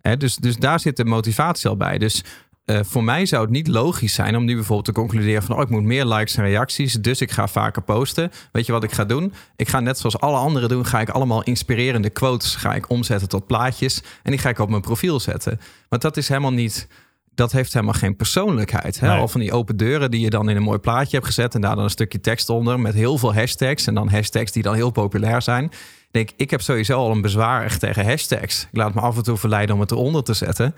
Hè, 0.00 0.16
dus, 0.16 0.36
dus 0.36 0.56
daar 0.56 0.80
zit 0.80 0.96
de 0.96 1.04
motivatie 1.04 1.68
al 1.68 1.76
bij. 1.76 1.98
Dus 1.98 2.24
eh, 2.64 2.78
voor 2.82 3.04
mij 3.04 3.26
zou 3.26 3.42
het 3.42 3.50
niet 3.50 3.68
logisch 3.68 4.14
zijn 4.14 4.36
om 4.36 4.44
nu 4.44 4.54
bijvoorbeeld 4.54 4.84
te 4.84 4.92
concluderen 4.92 5.42
van 5.42 5.56
oh, 5.56 5.62
ik 5.62 5.68
moet 5.68 5.82
meer 5.82 6.04
likes 6.04 6.36
en 6.36 6.44
reacties, 6.44 6.92
dus 6.92 7.20
ik 7.20 7.30
ga 7.30 7.48
vaker 7.48 7.82
posten. 7.82 8.30
Weet 8.52 8.66
je 8.66 8.72
wat 8.72 8.84
ik 8.84 8.92
ga 8.92 9.04
doen? 9.04 9.32
Ik 9.56 9.68
ga 9.68 9.80
net 9.80 9.98
zoals 9.98 10.18
alle 10.18 10.36
anderen 10.36 10.68
doen, 10.68 10.86
ga 10.86 11.00
ik 11.00 11.08
allemaal 11.08 11.42
inspirerende 11.42 12.10
quotes 12.10 12.56
ga 12.56 12.74
ik 12.74 12.90
omzetten 12.90 13.28
tot 13.28 13.46
plaatjes 13.46 14.02
en 14.22 14.30
die 14.30 14.40
ga 14.40 14.48
ik 14.48 14.58
op 14.58 14.68
mijn 14.68 14.82
profiel 14.82 15.20
zetten. 15.20 15.60
Want 15.88 16.02
dat 16.02 16.16
is 16.16 16.28
helemaal 16.28 16.52
niet, 16.52 16.88
dat 17.34 17.52
heeft 17.52 17.72
helemaal 17.72 17.94
geen 17.94 18.16
persoonlijkheid. 18.16 19.00
Hè? 19.00 19.08
Nee. 19.08 19.18
Al 19.18 19.28
van 19.28 19.40
die 19.40 19.52
open 19.52 19.76
deuren 19.76 20.10
die 20.10 20.20
je 20.20 20.30
dan 20.30 20.48
in 20.48 20.56
een 20.56 20.62
mooi 20.62 20.78
plaatje 20.78 21.16
hebt 21.16 21.26
gezet 21.26 21.54
en 21.54 21.60
daar 21.60 21.74
dan 21.74 21.84
een 21.84 21.90
stukje 21.90 22.20
tekst 22.20 22.48
onder 22.48 22.80
met 22.80 22.94
heel 22.94 23.18
veel 23.18 23.34
hashtags 23.34 23.86
en 23.86 23.94
dan 23.94 24.08
hashtags 24.08 24.52
die 24.52 24.62
dan 24.62 24.74
heel 24.74 24.90
populair 24.90 25.42
zijn. 25.42 25.64
Ik 25.64 26.08
denk, 26.10 26.30
ik 26.36 26.50
heb 26.50 26.60
sowieso 26.60 26.98
al 26.98 27.10
een 27.10 27.20
bezwaar 27.20 27.64
echt 27.64 27.80
tegen 27.80 28.04
hashtags. 28.04 28.62
Ik 28.62 28.76
laat 28.76 28.94
me 28.94 29.00
af 29.00 29.16
en 29.16 29.22
toe 29.22 29.36
verleiden 29.36 29.74
om 29.74 29.80
het 29.80 29.90
eronder 29.90 30.22
te 30.22 30.34
zetten. 30.34 30.74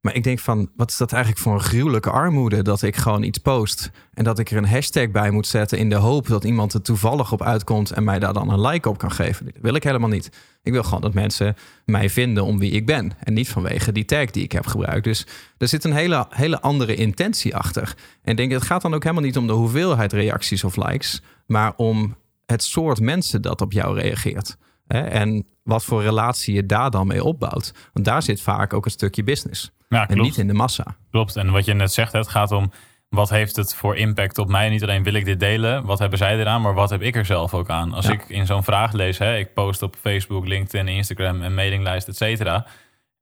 Maar 0.00 0.14
ik 0.14 0.24
denk 0.24 0.38
van, 0.38 0.70
wat 0.76 0.90
is 0.90 0.96
dat 0.96 1.12
eigenlijk 1.12 1.42
voor 1.42 1.52
een 1.52 1.60
gruwelijke 1.60 2.10
armoede 2.10 2.62
dat 2.62 2.82
ik 2.82 2.96
gewoon 2.96 3.22
iets 3.22 3.38
post 3.38 3.90
en 4.14 4.24
dat 4.24 4.38
ik 4.38 4.50
er 4.50 4.56
een 4.56 4.68
hashtag 4.68 5.10
bij 5.10 5.30
moet 5.30 5.46
zetten 5.46 5.78
in 5.78 5.88
de 5.88 5.96
hoop 5.96 6.26
dat 6.26 6.44
iemand 6.44 6.72
er 6.72 6.82
toevallig 6.82 7.32
op 7.32 7.42
uitkomt 7.42 7.90
en 7.90 8.04
mij 8.04 8.18
daar 8.18 8.32
dan 8.32 8.50
een 8.50 8.60
like 8.60 8.88
op 8.88 8.98
kan 8.98 9.12
geven. 9.12 9.44
Dat 9.44 9.54
wil 9.60 9.74
ik 9.74 9.82
helemaal 9.82 10.08
niet. 10.08 10.30
Ik 10.62 10.72
wil 10.72 10.82
gewoon 10.82 11.00
dat 11.00 11.14
mensen 11.14 11.56
mij 11.84 12.10
vinden 12.10 12.44
om 12.44 12.58
wie 12.58 12.70
ik 12.70 12.86
ben 12.86 13.12
en 13.18 13.32
niet 13.32 13.48
vanwege 13.48 13.92
die 13.92 14.04
tag 14.04 14.30
die 14.30 14.44
ik 14.44 14.52
heb 14.52 14.66
gebruikt. 14.66 15.04
Dus 15.04 15.26
er 15.58 15.68
zit 15.68 15.84
een 15.84 15.92
hele, 15.92 16.26
hele 16.30 16.60
andere 16.60 16.94
intentie 16.94 17.56
achter. 17.56 17.94
En 18.22 18.30
ik 18.30 18.36
denk, 18.36 18.52
het 18.52 18.62
gaat 18.62 18.82
dan 18.82 18.94
ook 18.94 19.02
helemaal 19.02 19.24
niet 19.24 19.36
om 19.36 19.46
de 19.46 19.52
hoeveelheid 19.52 20.12
reacties 20.12 20.64
of 20.64 20.76
likes, 20.76 21.22
maar 21.46 21.72
om 21.76 22.16
het 22.46 22.62
soort 22.62 23.00
mensen 23.00 23.42
dat 23.42 23.60
op 23.60 23.72
jou 23.72 24.00
reageert. 24.00 24.56
Hè? 24.92 25.00
En 25.00 25.46
wat 25.62 25.84
voor 25.84 26.02
relatie 26.02 26.54
je 26.54 26.66
daar 26.66 26.90
dan 26.90 27.06
mee 27.06 27.24
opbouwt. 27.24 27.72
Want 27.92 28.06
daar 28.06 28.22
zit 28.22 28.40
vaak 28.40 28.72
ook 28.72 28.84
een 28.84 28.90
stukje 28.90 29.22
business. 29.22 29.70
Ja, 29.88 30.08
En 30.08 30.18
niet 30.20 30.36
in 30.36 30.46
de 30.46 30.52
massa. 30.52 30.96
Klopt. 31.10 31.36
En 31.36 31.50
wat 31.50 31.64
je 31.64 31.74
net 31.74 31.92
zegt, 31.92 32.12
het 32.12 32.28
gaat 32.28 32.52
om 32.52 32.72
wat 33.08 33.30
heeft 33.30 33.56
het 33.56 33.74
voor 33.74 33.96
impact 33.96 34.38
op 34.38 34.48
mij. 34.48 34.68
Niet 34.68 34.82
alleen 34.82 35.02
wil 35.02 35.12
ik 35.14 35.24
dit 35.24 35.40
delen, 35.40 35.84
wat 35.84 35.98
hebben 35.98 36.18
zij 36.18 36.38
eraan, 36.38 36.62
maar 36.62 36.74
wat 36.74 36.90
heb 36.90 37.02
ik 37.02 37.16
er 37.16 37.24
zelf 37.24 37.54
ook 37.54 37.68
aan. 37.70 37.92
Als 37.92 38.06
Ja. 38.06 38.12
ik 38.12 38.24
in 38.28 38.46
zo'n 38.46 38.64
vraag 38.64 38.92
lees, 38.92 39.18
hè, 39.18 39.36
ik 39.36 39.54
post 39.54 39.82
op 39.82 39.96
Facebook, 40.00 40.46
LinkedIn, 40.46 40.88
Instagram, 40.88 41.42
een 41.42 41.54
mailinglijst, 41.54 42.08
et 42.08 42.16
cetera. 42.16 42.66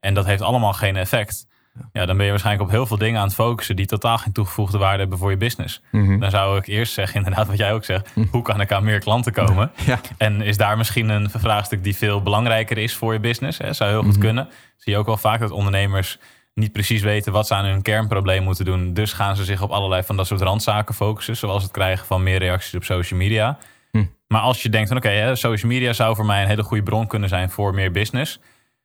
En 0.01 0.15
dat 0.15 0.27
heeft 0.27 0.43
allemaal 0.43 0.73
geen 0.73 0.97
effect. 0.97 1.47
Ja, 1.93 2.07
dan 2.07 2.17
ben 2.17 2.25
je 2.25 2.31
waarschijnlijk 2.31 2.69
op 2.69 2.75
heel 2.75 2.87
veel 2.87 2.99
dingen 2.99 3.21
aan 3.21 3.27
het 3.27 3.35
focussen 3.35 3.77
die 3.77 3.87
totaal 3.87 4.19
geen 4.19 4.33
toegevoegde 4.33 4.79
waarde 4.79 4.99
hebben 4.99 5.19
voor 5.19 5.31
je 5.31 5.37
business. 5.37 5.83
Mhm. 5.91 6.19
Dan 6.19 6.31
zou 6.31 6.59
ik 6.59 6.67
eerst 6.67 6.93
zeggen, 6.93 7.17
inderdaad, 7.21 7.47
wat 7.47 7.59
jij 7.59 7.73
ook 7.73 7.85
zegt, 7.85 8.13
hoe 8.31 8.43
kan 8.43 8.61
ik 8.61 8.73
aan 8.73 8.85
meer 8.85 9.01
klanten 9.01 9.33
komen? 9.33 9.71
Ja. 9.87 10.01
En 10.17 10.41
is 10.41 10.57
daar 10.57 10.77
misschien 10.77 11.09
een 11.09 11.31
vraagstuk 11.31 11.85
die 11.85 11.97
veel 11.97 12.23
belangrijker 12.23 12.79
is 12.79 12.95
voor 12.95 13.13
je 13.13 13.21
business? 13.21 13.59
Hè? 13.59 13.73
Zou 13.73 13.91
heel 13.91 14.03
goed 14.03 14.19
kunnen. 14.19 14.49
Zie 14.77 14.93
je 14.93 14.99
ook 14.99 15.07
wel 15.07 15.17
vaak 15.17 15.41
dat 15.41 15.51
ondernemers 15.51 16.19
niet 16.55 16.73
precies 16.73 17.03
weten 17.03 17.33
wat 17.33 17.47
ze 17.47 17.55
aan 17.55 17.65
hun 17.65 17.83
kernprobleem 17.83 18.43
moeten 18.43 18.65
doen. 18.65 18.95
Dus 18.95 19.13
gaan 19.13 19.37
ze 19.37 19.45
zich 19.45 19.63
op 19.63 19.71
allerlei 19.71 20.03
van 20.03 20.17
dat 20.17 20.27
soort 20.27 20.41
randzaken 20.41 20.95
focussen. 20.95 21.37
Zoals 21.37 21.63
het 21.63 21.73
krijgen 21.73 22.07
van 22.07 22.23
meer 22.23 22.39
reacties 22.39 22.75
op 22.75 22.85
social 22.85 23.19
media. 23.19 23.59
Maar 24.29 24.41
als 24.41 24.63
je 24.63 24.69
denkt 24.69 24.89
van 24.89 24.97
oké, 24.97 25.37
social 25.37 25.71
media 25.71 25.93
zou 25.93 26.17
voor 26.17 26.27
mij 26.27 26.43
een 26.43 26.49
hele 26.49 26.63
goede 26.63 26.83
bron 26.83 27.07
kunnen 27.07 27.29
zijn 27.29 27.51
voor 27.51 27.75
meer 27.75 27.91
business. 27.91 28.41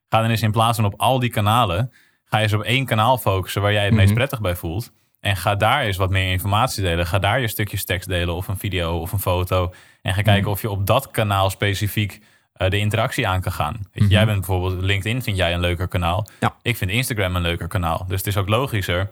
Ga 0.08 0.20
dan 0.20 0.30
eens 0.30 0.42
in 0.42 0.52
plaats 0.52 0.76
van 0.76 0.84
op 0.84 0.94
al 0.96 1.18
die 1.18 1.30
kanalen, 1.30 1.92
ga 2.34 2.40
je 2.40 2.46
eens 2.46 2.60
op 2.60 2.62
één 2.62 2.84
kanaal 2.86 3.18
focussen 3.18 3.62
waar 3.62 3.72
jij 3.72 3.84
het 3.84 3.94
meest 3.94 4.06
Mhm. 4.06 4.14
prettig 4.16 4.40
bij 4.40 4.56
voelt. 4.56 4.90
En 5.20 5.36
ga 5.36 5.54
daar 5.54 5.82
eens 5.82 5.96
wat 5.96 6.10
meer 6.10 6.30
informatie 6.32 6.82
delen. 6.82 7.06
Ga 7.06 7.18
daar 7.18 7.40
je 7.40 7.48
stukjes 7.48 7.84
tekst 7.84 8.08
delen 8.08 8.34
of 8.34 8.48
een 8.48 8.56
video 8.58 8.98
of 8.98 9.12
een 9.12 9.18
foto. 9.18 9.72
En 10.02 10.14
ga 10.14 10.22
kijken 10.22 10.50
of 10.50 10.60
je 10.62 10.70
op 10.70 10.86
dat 10.86 11.10
kanaal 11.10 11.50
specifiek 11.50 12.20
eh, 12.54 12.70
de 12.70 12.78
interactie 12.78 13.28
aan 13.28 13.40
kan 13.40 13.52
gaan. 13.52 13.74
Weet 13.92 14.04
je, 14.04 14.10
Jij 14.10 14.24
bent 14.26 14.38
bijvoorbeeld 14.38 14.82
LinkedIn, 14.82 15.22
vind 15.22 15.36
jij 15.36 15.52
een 15.54 15.60
leuker 15.60 15.88
kanaal. 15.88 16.26
Ja. 16.40 16.56
Ik 16.62 16.76
vind 16.76 16.90
Instagram 16.90 17.36
een 17.36 17.42
leuker 17.42 17.68
kanaal. 17.68 18.04
Dus 18.08 18.18
het 18.18 18.26
is 18.26 18.36
ook 18.36 18.48
logischer 18.48 19.10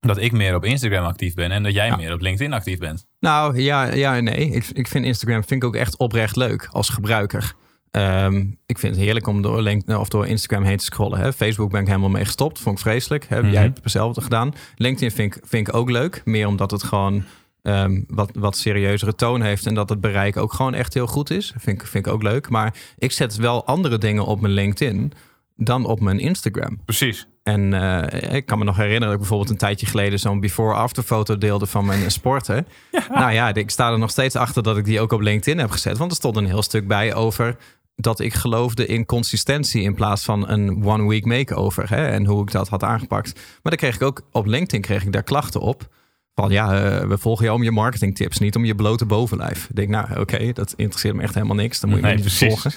dat 0.00 0.18
ik 0.18 0.32
meer 0.32 0.54
op 0.54 0.64
Instagram 0.64 1.04
actief 1.04 1.34
ben 1.34 1.50
en 1.50 1.62
dat 1.62 1.72
jij 1.74 1.86
Ja. 1.86 1.96
meer 1.96 2.12
op 2.12 2.20
LinkedIn 2.20 2.52
actief 2.52 2.78
bent. 2.78 3.06
Nou 3.20 3.60
ja, 3.60 3.84
ja 3.94 4.16
en 4.16 4.24
nee. 4.24 4.50
Ik, 4.50 4.66
ik 4.72 4.88
vind 4.88 5.04
Instagram 5.04 5.44
vind 5.44 5.62
ik 5.62 5.68
ook 5.68 5.76
echt 5.76 5.96
oprecht 5.96 6.36
leuk 6.36 6.68
als 6.72 6.88
gebruiker. 6.88 7.52
Ehm, 7.90 8.44
ik 8.66 8.78
vind 8.78 8.94
het 8.94 9.04
heerlijk 9.04 9.26
om 9.26 9.42
door, 9.42 9.62
Link, 9.62 9.88
of 9.88 10.08
door 10.08 10.26
Instagram 10.26 10.62
heen 10.62 10.76
te 10.76 10.84
scrollen. 10.84 11.18
Hè. 11.18 11.32
Facebook 11.32 11.70
ben 11.70 11.80
ik 11.80 11.86
helemaal 11.86 12.08
mee 12.08 12.24
gestopt. 12.24 12.58
Vond 12.58 12.76
ik 12.76 12.82
vreselijk. 12.82 13.26
Hè. 13.28 13.42
Mhm. 13.42 13.50
Jij 13.50 13.62
hebt 13.62 13.74
het 13.74 13.84
hetzelfde 13.84 14.20
gedaan. 14.20 14.52
LinkedIn 14.76 15.10
vind 15.10 15.34
ik, 15.34 15.42
vind 15.46 15.68
ik 15.68 15.74
ook 15.74 15.90
leuk. 15.90 16.22
Meer 16.24 16.46
omdat 16.46 16.70
het 16.70 16.82
gewoon 16.82 17.24
ehm, 17.62 18.00
wat, 18.08 18.30
wat 18.34 18.56
serieuzere 18.56 19.14
toon 19.14 19.42
heeft. 19.42 19.66
En 19.66 19.74
dat 19.74 19.88
het 19.88 20.00
bereik 20.00 20.36
ook 20.36 20.52
gewoon 20.52 20.74
echt 20.74 20.94
heel 20.94 21.06
goed 21.06 21.30
is. 21.30 21.54
Vind 21.56 21.80
ik, 21.80 21.86
vind 21.86 22.06
ik 22.06 22.12
ook 22.12 22.22
leuk. 22.22 22.48
Maar 22.48 22.74
ik 22.98 23.12
zet 23.12 23.36
wel 23.36 23.66
andere 23.66 23.98
dingen 23.98 24.24
op 24.24 24.40
mijn 24.40 24.52
LinkedIn 24.52 25.12
dan 25.56 25.84
op 25.84 26.00
mijn 26.00 26.18
Instagram. 26.18 26.80
Precies. 26.84 27.26
En 27.42 27.74
eh, 27.74 28.34
ik 28.34 28.46
kan 28.46 28.58
me 28.58 28.64
nog 28.64 28.76
herinneren 28.76 29.06
dat 29.06 29.12
ik 29.12 29.20
bijvoorbeeld 29.20 29.50
een 29.50 29.56
tijdje 29.56 29.86
geleden 29.86 30.18
zo'n 30.18 30.40
before-after 30.40 31.02
foto 31.02 31.38
deelde 31.38 31.66
van 31.66 31.84
mijn 31.84 32.10
sporten. 32.20 32.66
Nou 33.08 33.32
ja, 33.32 33.54
ik 33.54 33.70
sta 33.70 33.90
er 33.90 33.98
nog 33.98 34.10
steeds 34.10 34.36
achter 34.36 34.62
dat 34.62 34.76
ik 34.76 34.84
die 34.84 35.00
ook 35.00 35.12
op 35.12 35.20
LinkedIn 35.20 35.58
heb 35.58 35.70
gezet. 35.70 35.98
Want 35.98 36.10
er 36.10 36.16
stond 36.16 36.36
een 36.36 36.46
heel 36.46 36.62
stuk 36.62 36.88
bij 36.88 37.14
over 37.14 37.56
dat 38.00 38.20
ik 38.20 38.34
geloofde 38.34 38.86
in 38.86 39.06
consistentie 39.06 39.82
in 39.82 39.94
plaats 39.94 40.24
van 40.24 40.48
een 40.48 40.84
one-week 40.84 41.24
makeover. 41.24 41.88
Hè, 41.90 42.06
en 42.06 42.26
hoe 42.26 42.42
ik 42.42 42.50
dat 42.50 42.68
had 42.68 42.82
aangepakt. 42.82 43.34
Maar 43.34 43.42
dan 43.62 43.76
kreeg 43.76 43.94
ik 43.94 44.02
ook 44.02 44.22
op 44.32 44.46
LinkedIn 44.46 44.80
kreeg 44.80 45.04
ik 45.04 45.12
daar 45.12 45.22
klachten 45.22 45.60
op. 45.60 45.88
Van 46.34 46.50
ja, 46.50 46.74
eh, 46.74 47.06
we 47.08 47.18
volgen 47.18 47.44
jou 47.44 47.56
om 47.56 47.62
je 47.64 47.70
marketingtips, 47.70 48.38
niet 48.38 48.56
om 48.56 48.64
je 48.64 48.74
blote 48.74 49.04
bovenlijf. 49.06 49.66
Ik 49.70 49.76
denk, 49.76 49.88
nou 49.88 50.20
oké, 50.20 50.52
dat 50.52 50.74
interesseert 50.76 51.14
me 51.14 51.22
echt 51.22 51.34
helemaal 51.34 51.56
niks. 51.56 51.80
Dan 51.80 51.90
moet 51.90 51.98
je 51.98 52.04
Nee, 52.04 52.14
me 52.16 52.20
niet 52.22 52.28
precies. 52.36 52.48
volgen. 52.60 52.72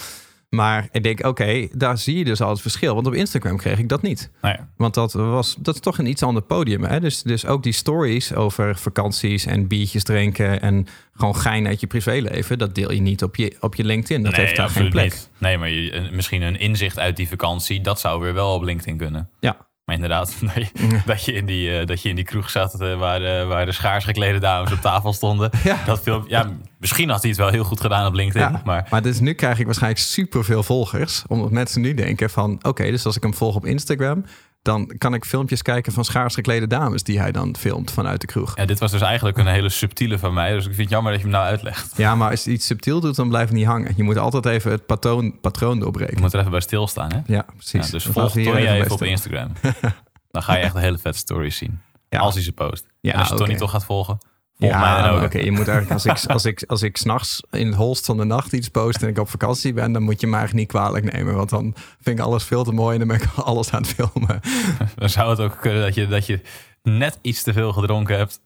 Maar 0.54 0.88
ik 0.92 1.04
denk, 1.04 1.26
oké, 1.26 1.68
daar 1.72 1.98
zie 1.98 2.18
je 2.18 2.24
dus 2.24 2.42
al 2.42 2.50
het 2.50 2.62
verschil. 2.62 2.94
Want 2.94 3.08
op 3.08 3.14
Instagram 3.14 3.58
kreeg 3.58 3.80
ik 3.80 3.90
dat 3.90 4.02
niet. 4.02 4.32
Nou 4.42 4.56
ja, 4.58 4.70
Want 4.78 4.94
dat, 4.94 5.14
was, 5.14 5.56
dat 5.60 5.76
is 5.76 5.82
toch 5.82 5.98
een 5.98 6.06
iets 6.06 6.24
ander 6.24 6.44
podium. 6.44 6.84
Hè? 6.84 7.00
Dus, 7.00 7.22
dus 7.22 7.46
ook 7.46 7.64
die 7.64 7.74
stories 7.74 8.34
over 8.34 8.76
vakanties 8.76 9.46
en 9.46 9.68
biertjes 9.68 10.04
drinken... 10.04 10.62
en 10.62 10.88
gewoon 11.14 11.36
gein 11.36 11.68
uit 11.68 11.80
je 11.80 11.88
privéleven... 11.88 12.58
dat 12.58 12.76
deel 12.76 12.92
je 12.92 13.02
niet 13.02 13.24
op 13.24 13.36
je, 13.36 13.56
op 13.60 13.76
je 13.76 13.84
LinkedIn. 13.84 14.24
Dat 14.24 14.32
nee, 14.32 14.42
heeft 14.42 14.56
daar 14.56 14.70
geen 14.70 14.90
plek. 14.90 15.04
niet. 15.04 15.30
Nee, 15.38 15.58
maar 15.58 15.70
je, 15.70 16.10
misschien 16.12 16.42
een 16.42 16.60
inzicht 16.60 17.00
uit 17.00 17.16
die 17.16 17.28
vakantie, 17.28 17.82
dat 17.82 18.00
zou 18.00 18.22
weer 18.22 18.34
wel 18.34 18.54
op 18.54 18.64
LinkedIn 18.64 18.98
kunnen. 18.98 19.30
Ja. 19.40 19.58
Maar 19.86 19.96
inderdaad, 19.96 20.36
dat 20.42 20.54
je, 20.54 21.02
dat 21.06 21.26
je, 21.26 21.32
in, 21.34 21.46
die, 21.46 21.80
eh, 21.80 21.86
dat 21.86 22.02
je 22.02 22.10
in 22.10 22.16
die 22.16 22.26
kroeg 22.26 22.50
zat 22.50 22.82
eh, 22.82 22.98
waar, 22.98 23.22
eh, 23.22 23.48
waar 23.48 23.66
de 23.66 23.72
schaars 23.72 24.06
geklede 24.06 24.40
dames 24.40 24.72
op 24.72 24.82
tafel 24.82 25.14
stonden. 25.14 25.50
Ja. 25.64 25.78
Dat 25.86 26.02
film, 26.02 26.24
ja, 26.28 26.50
misschien 26.78 27.10
had 27.10 27.22
hij 27.22 27.30
het 27.30 27.40
wel 27.40 27.50
heel 27.50 27.64
goed 27.64 27.82
gedaan 27.82 28.08
op 28.08 28.14
LinkedIn. 28.14 28.52
Ja, 28.52 28.62
Maar 28.66 28.88
maar 28.90 29.02
dus 29.02 29.20
nu 29.20 29.34
krijg 29.34 29.60
ik 29.60 29.66
waarschijnlijk 29.66 30.02
superveel 30.02 30.64
volgers. 30.64 31.24
Omdat 31.28 31.52
mensen 31.52 31.82
nu 31.82 31.94
denken 31.94 32.30
van... 32.30 32.60
oké, 32.62 32.84
dus 32.92 33.06
als 33.06 33.16
ik 33.16 33.24
hem 33.24 33.34
volg 33.34 33.56
op 33.56 33.66
Instagram... 33.66 34.26
dan 34.64 34.92
kan 34.98 35.14
ik 35.14 35.26
filmpjes 35.26 35.62
kijken 35.62 35.94
van 35.94 36.06
schaars 36.06 36.34
geklede 36.34 36.68
dames 36.68 37.04
die 37.04 37.20
hij 37.20 37.32
dan 37.32 37.56
filmt 37.56 37.92
vanuit 37.92 38.22
de 38.22 38.28
kroeg. 38.28 38.58
Ja, 38.58 38.66
dit 38.66 38.80
was 38.80 38.92
dus 38.92 39.02
eigenlijk 39.02 39.38
een 39.38 39.48
hele 39.48 39.70
subtiele 39.70 40.20
van 40.20 40.34
mij. 40.34 40.52
Dus 40.52 40.66
ik 40.66 40.70
vind 40.74 40.78
het 40.78 40.90
jammer 40.90 41.12
dat 41.12 41.22
je 41.22 41.28
hem 41.28 41.36
nou 41.36 41.50
uitlegt. 41.50 41.98
Ja, 41.98 42.16
maar 42.16 42.30
als 42.30 42.44
je 42.44 42.52
iets 42.52 42.66
subtiel 42.66 43.00
doet, 43.00 43.16
dan 43.16 43.28
blijft 43.28 43.50
het 43.50 43.58
niet 43.58 43.68
hangen. 43.68 43.94
Je 43.96 44.04
moet 44.04 44.18
altijd 44.18 44.46
even 44.46 44.72
het 44.72 44.86
patroon, 44.86 45.40
patroon 45.40 45.80
doorbreken. 45.80 46.16
Je 46.16 46.22
moet 46.22 46.34
er 46.34 46.40
even 46.40 46.52
bij 46.52 46.60
stilstaan, 46.60 47.12
hè? 47.14 47.20
Ja, 47.26 47.46
precies. 47.56 47.86
Ja, 47.86 47.92
dus 47.92 48.06
volg 48.06 48.32
Tony 48.32 48.66
even 48.68 48.92
op. 48.92 49.04
Instagram. 49.04 49.52
Dan 50.32 50.44
ga 50.44 50.56
je 50.56 50.64
echt 50.64 50.76
een 50.76 50.82
hele 50.82 50.98
vette 50.98 51.18
stories 51.18 51.58
zien. 51.58 51.82
Ja. 52.10 52.20
Als 52.20 52.34
hij 52.34 52.44
ze 52.44 52.52
post. 52.52 52.86
Ja, 53.02 53.14
en 53.14 53.20
als 53.20 53.30
je 53.30 53.36
Tony 53.36 53.56
toch 53.56 53.72
gaat 53.72 53.86
volgen, 53.86 54.18
volg 54.20 54.33
Ja, 54.68 55.24
oké. 55.24 55.40
Je 55.40 55.52
moet 55.52 55.68
eigenlijk 55.68 55.92
als 55.92 56.06
ik, 56.06 56.32
als 56.32 56.46
ik, 56.46 56.64
als 56.68 56.82
ik 56.82 56.98
s'nachts 56.98 57.44
in 57.52 57.68
het 57.68 57.76
holst 57.76 58.06
van 58.06 58.18
de 58.18 58.24
nacht 58.24 58.54
iets 58.54 58.70
post 58.70 59.02
en 59.02 59.08
ik 59.08 59.20
op 59.20 59.30
vakantie 59.30 59.74
ben, 59.74 59.92
dan 59.92 60.04
moet 60.04 60.22
je 60.22 60.28
me 60.28 60.36
eigenlijk 60.36 60.66
niet 60.68 60.82
kwalijk 60.82 61.14
nemen. 61.14 61.36
Want 61.36 61.50
dan 61.50 61.76
vind 62.02 62.20
ik 62.20 62.26
alles 62.26 62.44
veel 62.44 62.64
te 62.64 62.72
mooi 62.72 63.00
en 63.00 63.08
dan 63.08 63.18
ben 63.18 63.28
ik 63.28 63.34
alles 63.44 63.72
aan 63.72 63.82
het 63.82 63.94
filmen. 63.94 64.40
Dan 64.96 65.10
zou 65.10 65.30
het 65.30 65.40
ook 65.40 65.58
kunnen 65.62 65.82
dat 65.82 65.96
je, 65.96 66.08
dat 66.08 66.26
je 66.26 66.40
net 66.84 67.20
iets 67.22 67.44
te 67.44 67.54
veel 67.54 67.74
gedronken 67.74 68.18
hebt. 68.18 68.40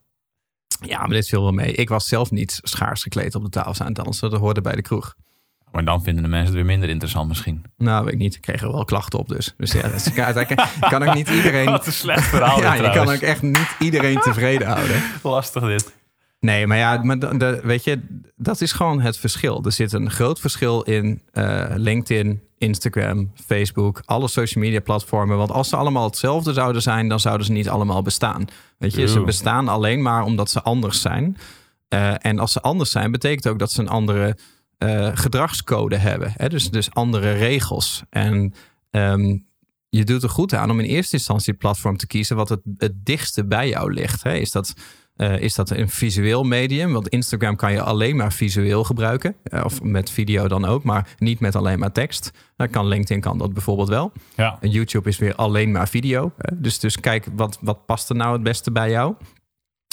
Ja, 0.81 0.99
maar 0.99 1.09
dit 1.09 1.27
viel 1.27 1.41
wel 1.41 1.51
mee. 1.51 1.71
Ik 1.71 1.89
was 1.89 2.07
zelf 2.07 2.31
niet 2.31 2.59
schaars 2.63 3.01
gekleed 3.01 3.35
op 3.35 3.43
de 3.43 3.49
tafel 3.49 3.79
aan 3.79 3.93
het 3.93 3.95
dansen. 3.95 4.29
Dat 4.29 4.39
hoorde 4.39 4.61
bij 4.61 4.75
de 4.75 4.81
kroeg. 4.81 5.15
Maar 5.71 5.85
dan 5.85 6.03
vinden 6.03 6.23
de 6.23 6.29
mensen 6.29 6.47
het 6.47 6.55
weer 6.55 6.65
minder 6.65 6.89
interessant 6.89 7.27
misschien. 7.27 7.63
Nou, 7.77 8.03
weet 8.03 8.13
ik 8.13 8.19
niet. 8.19 8.35
Ik 8.35 8.41
kreeg 8.41 8.61
er 8.61 8.71
wel 8.71 8.85
klachten 8.85 9.19
op 9.19 9.27
dus. 9.27 9.53
Dus 9.57 9.71
ja, 9.71 9.81
dat 9.81 9.93
is, 9.93 10.13
uiteindelijk 10.19 10.69
kan 10.79 11.07
ook 11.07 11.13
niet 11.13 11.29
iedereen... 11.39 11.65
Wat 11.65 11.85
een 11.85 11.93
slecht 11.93 12.27
verhaal 12.27 12.59
ja, 12.59 12.73
je 12.73 12.89
kan 12.89 13.09
ook 13.09 13.21
echt 13.21 13.41
niet 13.41 13.75
iedereen 13.79 14.19
tevreden 14.19 14.67
houden. 14.67 15.01
Lastig 15.23 15.63
dit. 15.63 15.93
Nee, 16.39 16.67
maar 16.67 16.77
ja, 16.77 17.03
maar 17.03 17.19
de, 17.19 17.37
de- 17.37 17.59
weet 17.63 17.83
je, 17.83 18.21
dat 18.35 18.61
is 18.61 18.71
gewoon 18.71 19.01
het 19.01 19.17
verschil. 19.17 19.63
Er 19.65 19.71
zit 19.71 19.93
een 19.93 20.11
groot 20.11 20.39
verschil 20.39 20.81
in 20.81 21.21
eh, 21.31 21.65
LinkedIn, 21.75 22.41
Instagram, 22.57 23.31
Facebook, 23.45 24.01
alle 24.05 24.27
social 24.27 24.63
media 24.63 24.79
platformen. 24.79 25.37
Want 25.37 25.51
als 25.51 25.69
ze 25.69 25.75
allemaal 25.75 26.03
hetzelfde 26.05 26.53
zouden 26.53 26.81
zijn, 26.81 27.07
dan 27.07 27.19
zouden 27.19 27.45
ze 27.45 27.51
niet 27.51 27.69
allemaal 27.69 28.01
bestaan. 28.01 28.45
Weet 28.77 28.93
je, 28.95 29.07
ze 29.07 29.21
bestaan 29.21 29.67
alleen 29.67 30.01
maar 30.01 30.23
omdat 30.23 30.49
ze 30.49 30.61
anders 30.61 31.01
zijn. 31.01 31.37
Eh, 31.87 32.25
en 32.25 32.39
als 32.39 32.51
ze 32.51 32.61
anders 32.61 32.91
zijn, 32.91 33.11
betekent 33.11 33.47
ook 33.47 33.59
dat 33.59 33.71
ze 33.71 33.81
een 33.81 33.87
andere 33.89 34.37
eh, 34.77 35.09
gedragscode 35.13 35.95
hebben. 35.97 36.33
Hè? 36.35 36.49
Dus, 36.49 36.69
dus 36.69 36.93
andere 36.93 37.31
regels. 37.31 38.03
En 38.09 38.53
ehm, 38.91 39.37
je 39.89 40.03
doet 40.03 40.23
er 40.23 40.29
goed 40.29 40.53
aan 40.53 40.69
om 40.71 40.79
in 40.79 40.85
eerste 40.85 41.15
instantie 41.15 41.51
het 41.51 41.61
platform 41.61 41.97
te 41.97 42.07
kiezen 42.07 42.35
wat 42.35 42.49
het, 42.49 42.61
het 42.77 43.05
dichtste 43.05 43.45
bij 43.45 43.69
jou 43.69 43.93
ligt. 43.93 44.23
Hè? 44.23 44.33
Is 44.33 44.51
dat 44.51 44.73
eh, 45.17 45.39
is 45.39 45.55
dat 45.55 45.69
een 45.69 45.89
visueel 45.89 46.43
medium? 46.43 46.93
Want 46.93 47.07
Instagram 47.07 47.55
kan 47.55 47.71
je 47.71 47.81
alleen 47.81 48.15
maar 48.15 48.33
visueel 48.33 48.83
gebruiken. 48.83 49.35
Eh, 49.43 49.65
of 49.65 49.81
met 49.81 50.09
video 50.09 50.47
dan 50.47 50.65
ook, 50.65 50.83
maar 50.83 51.15
niet 51.17 51.39
met 51.39 51.55
alleen 51.55 51.79
maar 51.79 51.91
tekst. 51.91 52.31
Dan 52.55 52.69
kan 52.69 52.87
LinkedIn 52.87 53.21
kan 53.21 53.37
dat 53.37 53.53
bijvoorbeeld 53.53 53.89
wel. 53.89 54.11
Ja. 54.35 54.57
En 54.61 54.69
YouTube 54.69 55.09
is 55.09 55.17
weer 55.17 55.35
alleen 55.35 55.71
maar 55.71 55.87
video. 55.87 56.31
Hè? 56.37 56.61
Dus, 56.61 56.79
dus 56.79 56.99
kijk, 56.99 57.25
wat, 57.35 57.57
wat 57.61 57.85
past 57.85 58.09
er 58.09 58.15
nou 58.15 58.33
het 58.33 58.43
beste 58.43 58.71
bij 58.71 58.89
jou? 58.89 59.15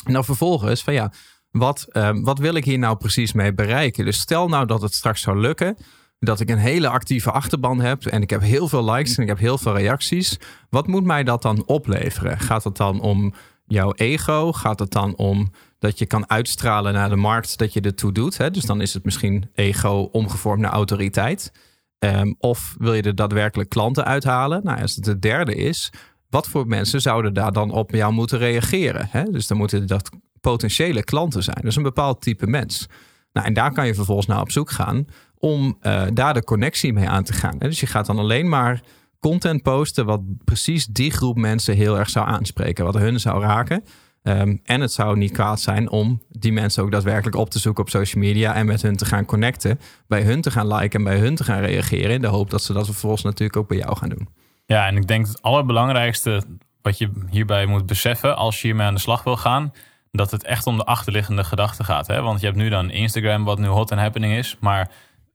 En 0.05 0.13
dan 0.13 0.25
vervolgens 0.25 0.83
van 0.83 0.95
ja, 0.95 1.13
wat, 1.51 1.87
eh, 1.91 2.11
wat 2.15 2.39
wil 2.39 2.55
ik 2.55 2.65
hier 2.65 2.79
nou 2.79 2.97
precies 2.97 3.33
mee 3.33 3.55
bereiken? 3.55 4.05
Dus 4.05 4.19
stel 4.19 4.49
nou 4.49 4.67
dat 4.67 4.83
het 4.83 4.95
straks 4.95 5.21
zou 5.21 5.39
lukken 5.39 5.77
dat 6.19 6.41
ik 6.41 6.51
een 6.51 6.59
hele 6.59 6.89
actieve 6.89 7.31
achterban 7.31 7.81
heb 7.81 8.07
en 8.07 8.23
ik 8.23 8.31
heb 8.31 8.41
heel 8.41 8.69
veel 8.69 8.93
likes 8.93 9.17
en 9.17 9.23
ik 9.23 9.29
heb 9.29 9.39
heel 9.39 9.59
veel 9.59 9.77
reacties. 9.77 10.39
Wat 10.71 10.87
moet 10.87 11.05
mij 11.05 11.25
dat 11.25 11.43
dan 11.43 11.67
opleveren? 11.67 12.39
Gaat 12.39 12.65
het 12.65 12.77
dan 12.77 13.01
om 13.01 13.35
jouw 13.67 13.93
ego? 13.93 14.53
Gaat 14.53 14.79
het 14.79 14.91
dan 14.91 15.17
om 15.17 15.51
dat 15.79 15.99
je 15.99 16.07
kan 16.07 16.31
uitstralen 16.31 16.93
naar 16.93 17.09
de 17.09 17.17
markt 17.17 17.59
dat 17.59 17.73
je 17.73 17.81
ertoe 17.81 18.13
doet? 18.13 18.37
Hè? 18.37 18.51
Dus 18.51 18.65
dan 18.65 18.81
is 18.81 18.95
het 18.95 19.05
misschien 19.05 19.51
ego 19.55 20.09
omgevormd 20.13 20.61
naar 20.61 20.71
autoriteit. 20.71 21.53
Ehm, 21.99 22.33
of 22.39 22.75
wil 22.79 22.95
je 22.95 23.03
er 23.03 23.15
daadwerkelijk 23.15 23.69
klanten 23.69 24.05
uithalen? 24.05 24.61
Nou, 24.65 24.81
als 24.81 24.95
het 24.95 25.05
de 25.05 25.19
derde 25.19 25.55
is, 25.55 25.93
wat 26.31 26.49
voor 26.49 26.67
mensen 26.67 27.01
zouden 27.01 27.35
daar 27.35 27.53
dan 27.53 27.71
op 27.71 27.91
jou 27.91 28.13
moeten 28.13 28.39
reageren? 28.39 29.09
Hè? 29.11 29.25
Dus 29.25 29.47
dan 29.47 29.57
moeten 29.57 29.87
dat 29.87 30.11
potentiële 30.41 31.05
klanten 31.05 31.43
zijn. 31.43 31.61
Dus 31.63 31.77
een 31.77 31.83
bepaald 31.83 32.21
type 32.21 32.47
mens. 32.47 32.87
Nou, 33.33 33.47
en 33.47 33.55
daar 33.55 33.73
kan 33.73 33.87
je 33.87 33.95
vervolgens 33.95 34.27
naar 34.27 34.41
op 34.41 34.51
zoek 34.51 34.71
gaan 34.71 35.07
om 35.39 35.77
eh, 35.81 36.03
daar 36.13 36.35
de 36.35 36.45
connectie 36.45 36.93
mee 36.93 37.09
aan 37.09 37.25
te 37.25 37.33
gaan. 37.33 37.57
Hè? 37.59 37.69
Dus 37.69 37.81
je 37.81 37.87
gaat 37.87 38.07
dan 38.07 38.19
alleen 38.19 38.49
maar 38.49 38.81
content 39.31 39.63
posten 39.63 40.07
wat 40.07 40.21
precies 40.45 40.87
die 40.87 41.11
groep 41.11 41.37
mensen 41.37 41.75
heel 41.75 41.99
erg 41.99 42.11
zou 42.11 42.27
aanspreken, 42.27 42.85
wat 42.85 42.95
hun 42.95 43.21
zou 43.21 43.43
raken. 43.43 43.85
Ehm, 44.23 44.57
en 44.65 44.81
het 44.81 44.93
zou 44.93 45.17
niet 45.17 45.33
kwaad 45.33 45.61
zijn 45.61 45.91
om 45.91 46.23
die 46.29 46.53
mensen 46.53 46.83
ook 46.83 46.91
daadwerkelijk 46.91 47.37
op 47.37 47.51
te 47.51 47.59
zoeken 47.59 47.83
op 47.83 47.91
social 47.91 48.23
media 48.23 48.55
en 48.55 48.67
met 48.67 48.83
hun 48.83 48.97
te 48.97 49.05
gaan 49.05 49.25
connecten, 49.25 49.81
bij 50.07 50.23
hun 50.23 50.41
te 50.41 50.51
gaan 50.51 50.67
liken 50.67 50.99
en 50.99 51.05
bij 51.05 51.19
hun 51.19 51.35
te 51.35 51.45
gaan 51.45 51.61
reageren 51.61 52.11
in 52.11 52.21
de 52.21 52.27
hoop 52.27 52.51
dat 52.51 52.63
ze 52.63 52.73
dat 52.73 52.85
vervolgens 52.85 53.23
natuurlijk 53.23 53.59
ook 53.59 53.69
bij 53.69 53.77
jou 53.77 53.97
gaan 53.97 54.09
doen. 54.09 54.29
Ja, 54.67 54.87
en 54.87 54.97
ik 54.97 55.07
denk 55.07 55.27
het 55.27 55.43
allerbelangrijkste 55.43 56.43
wat 56.83 56.99
je 56.99 57.11
hierbij 57.31 57.67
moet 57.67 57.87
beseffen 57.87 58.37
als 58.37 58.61
je 58.61 58.67
hiermee 58.67 58.87
aan 58.87 58.95
de 58.95 59.01
slag 59.01 59.23
wil 59.23 59.37
gaan, 59.37 59.73
dat 60.11 60.31
het 60.31 60.45
echt 60.45 60.67
om 60.67 60.77
de 60.77 60.85
achterliggende 60.85 61.45
gedachte 61.45 61.85
gaat. 61.85 62.07
Hè? 62.07 62.23
Want 62.23 62.41
je 62.41 62.47
hebt 62.47 62.59
nu 62.59 62.69
dan 62.69 62.91
Instagram, 62.91 63.45
wat 63.45 63.59
nu 63.59 63.67
hot 63.67 63.93
and 63.93 64.01
happening 64.01 64.35
is, 64.35 64.57
maar 64.61 64.91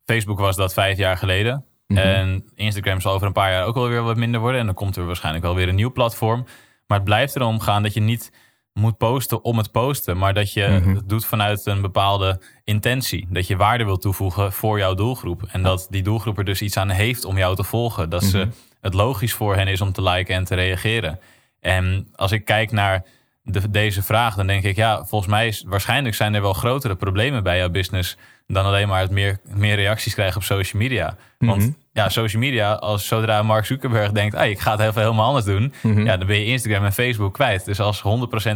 Facebook 0.05 0.39
was 0.39 0.55
dat 0.55 0.73
vijf 0.73 0.97
jaar 0.97 1.17
geleden. 1.17 1.65
En 1.97 2.49
Instagram 2.55 3.01
zal 3.01 3.13
over 3.13 3.27
een 3.27 3.33
paar 3.33 3.51
jaar 3.51 3.65
ook 3.65 3.75
wel 3.75 3.87
weer 3.87 4.03
wat 4.03 4.17
minder 4.17 4.41
worden. 4.41 4.59
En 4.59 4.65
dan 4.65 4.75
komt 4.75 4.95
er 4.95 5.05
waarschijnlijk 5.05 5.45
wel 5.45 5.55
weer 5.55 5.67
een 5.67 5.75
nieuw 5.75 5.91
platform. 5.91 6.45
Maar 6.87 6.97
het 6.97 7.07
blijft 7.07 7.35
erom 7.35 7.59
gaan 7.59 7.83
dat 7.83 7.93
je 7.93 7.99
niet 7.99 8.31
moet 8.73 8.97
posten 8.97 9.43
om 9.43 9.57
het 9.57 9.71
posten, 9.71 10.17
maar 10.17 10.33
dat 10.33 10.53
je 10.53 10.61
het 10.61 11.09
doet 11.09 11.25
vanuit 11.25 11.65
een 11.65 11.81
bepaalde 11.81 12.41
intentie. 12.63 13.27
Dat 13.29 13.47
je 13.47 13.57
waarde 13.57 13.83
wil 13.83 13.97
toevoegen 13.97 14.53
voor 14.53 14.77
jouw 14.77 14.93
doelgroep. 14.93 15.43
En 15.43 15.63
dat 15.63 15.87
die 15.89 16.03
doelgroep 16.03 16.37
er 16.37 16.45
dus 16.45 16.61
iets 16.61 16.77
aan 16.77 16.89
heeft 16.89 17.25
om 17.25 17.37
jou 17.37 17.55
te 17.55 17.63
volgen. 17.63 18.09
Dat 18.09 18.23
ze, 18.23 18.47
het 18.81 18.93
logisch 18.93 19.33
voor 19.33 19.55
hen 19.55 19.67
is 19.67 19.81
om 19.81 19.91
te 19.91 20.03
liken 20.03 20.35
en 20.35 20.43
te 20.43 20.55
reageren. 20.55 21.19
En 21.59 22.07
als 22.15 22.31
ik 22.31 22.45
kijk 22.45 22.71
naar 22.71 23.05
de, 23.51 23.69
deze 23.69 24.03
vraag, 24.03 24.35
dan 24.35 24.47
denk 24.47 24.63
ik, 24.63 24.75
ja, 24.75 25.03
volgens 25.05 25.31
mij 25.31 25.47
is 25.47 25.63
waarschijnlijk 25.67 26.15
zijn 26.15 26.33
er 26.33 26.41
wel 26.41 26.53
grotere 26.53 26.95
problemen 26.95 27.43
bij 27.43 27.57
jouw 27.57 27.69
business 27.69 28.17
dan 28.47 28.65
alleen 28.65 28.87
maar 28.87 29.01
het 29.01 29.11
meer, 29.11 29.39
meer 29.43 29.75
reacties 29.75 30.13
krijgen 30.13 30.37
op 30.37 30.43
social 30.43 30.81
media. 30.81 31.15
Want 31.37 31.71
ja, 31.93 32.09
social 32.09 32.41
media, 32.41 32.73
als 32.73 33.07
zodra 33.07 33.43
Mark 33.43 33.65
Zuckerberg 33.65 34.11
denkt, 34.11 34.35
hey, 34.35 34.49
ik 34.49 34.59
ga 34.59 34.71
het 34.71 34.79
even 34.79 35.01
helemaal 35.01 35.25
anders 35.25 35.45
doen, 35.45 35.73
ja, 36.05 36.17
dan 36.17 36.27
ben 36.27 36.39
je 36.39 36.45
Instagram 36.45 36.85
en 36.85 36.93
Facebook 36.93 37.33
kwijt. 37.33 37.65
Dus 37.65 37.79
als 37.79 37.99
100% 37.99 38.01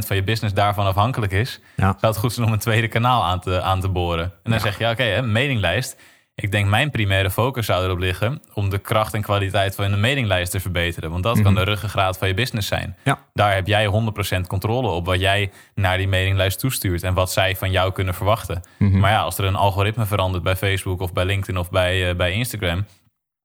van 0.06 0.16
je 0.16 0.24
business 0.24 0.54
daarvan 0.56 0.86
afhankelijk 0.86 1.32
is, 1.32 1.60
Ja. 1.76 1.84
zou 2.00 2.14
het 2.14 2.18
goed 2.18 2.34
zijn 2.34 2.46
om 2.48 2.54
een 2.54 2.60
tweede 2.60 2.88
kanaal 2.88 3.24
aan 3.24 3.40
te, 3.40 3.62
aan 3.62 3.80
te 3.82 3.88
boren. 3.90 4.32
En 4.44 4.52
dan 4.52 4.60
zeg 4.60 4.78
je, 4.78 4.90
oké, 4.90 5.04
hè, 5.04 5.22
mailinglijst. 5.22 5.96
Ik 6.36 6.52
denk 6.52 6.70
mijn 6.70 6.92
primaire 6.92 7.32
focus 7.32 7.66
zou 7.66 7.84
erop 7.84 7.98
liggen 7.98 8.42
om 8.54 8.70
de 8.70 8.78
kracht 8.78 9.14
en 9.14 9.22
kwaliteit 9.22 9.76
van 9.76 9.92
de 9.92 9.98
mailinglijst 9.98 10.52
te 10.52 10.60
verbeteren. 10.60 11.12
Want 11.12 11.24
dat 11.24 11.42
kan 11.42 11.56
de 11.56 11.64
ruggengraat 11.64 12.18
van 12.18 12.28
je 12.28 12.34
business 12.34 12.68
zijn. 12.68 12.98
Ja. 13.04 13.20
Daar 13.34 13.54
heb 13.54 13.68
jij 13.68 13.88
100% 14.38 14.48
controle 14.48 14.88
op 14.88 15.06
wat 15.06 15.20
jij 15.20 15.52
naar 15.76 15.98
die 15.98 16.08
mailinglijst 16.08 16.60
toestuurt 16.60 17.04
en 17.04 17.14
wat 17.14 17.32
zij 17.32 17.56
van 17.56 17.72
jou 17.72 17.92
kunnen 17.92 18.14
verwachten. 18.14 18.64
Maar 18.78 19.12
ja, 19.12 19.22
als 19.22 19.38
er 19.38 19.46
een 19.46 19.56
algoritme 19.56 20.06
verandert 20.06 20.44
bij 20.44 20.56
Facebook 20.56 21.02
of 21.02 21.14
bij 21.14 21.26
LinkedIn 21.26 21.58
of 21.58 21.70
bij, 21.70 22.10
eh, 22.10 22.16
bij 22.16 22.32
Instagram, 22.32 22.86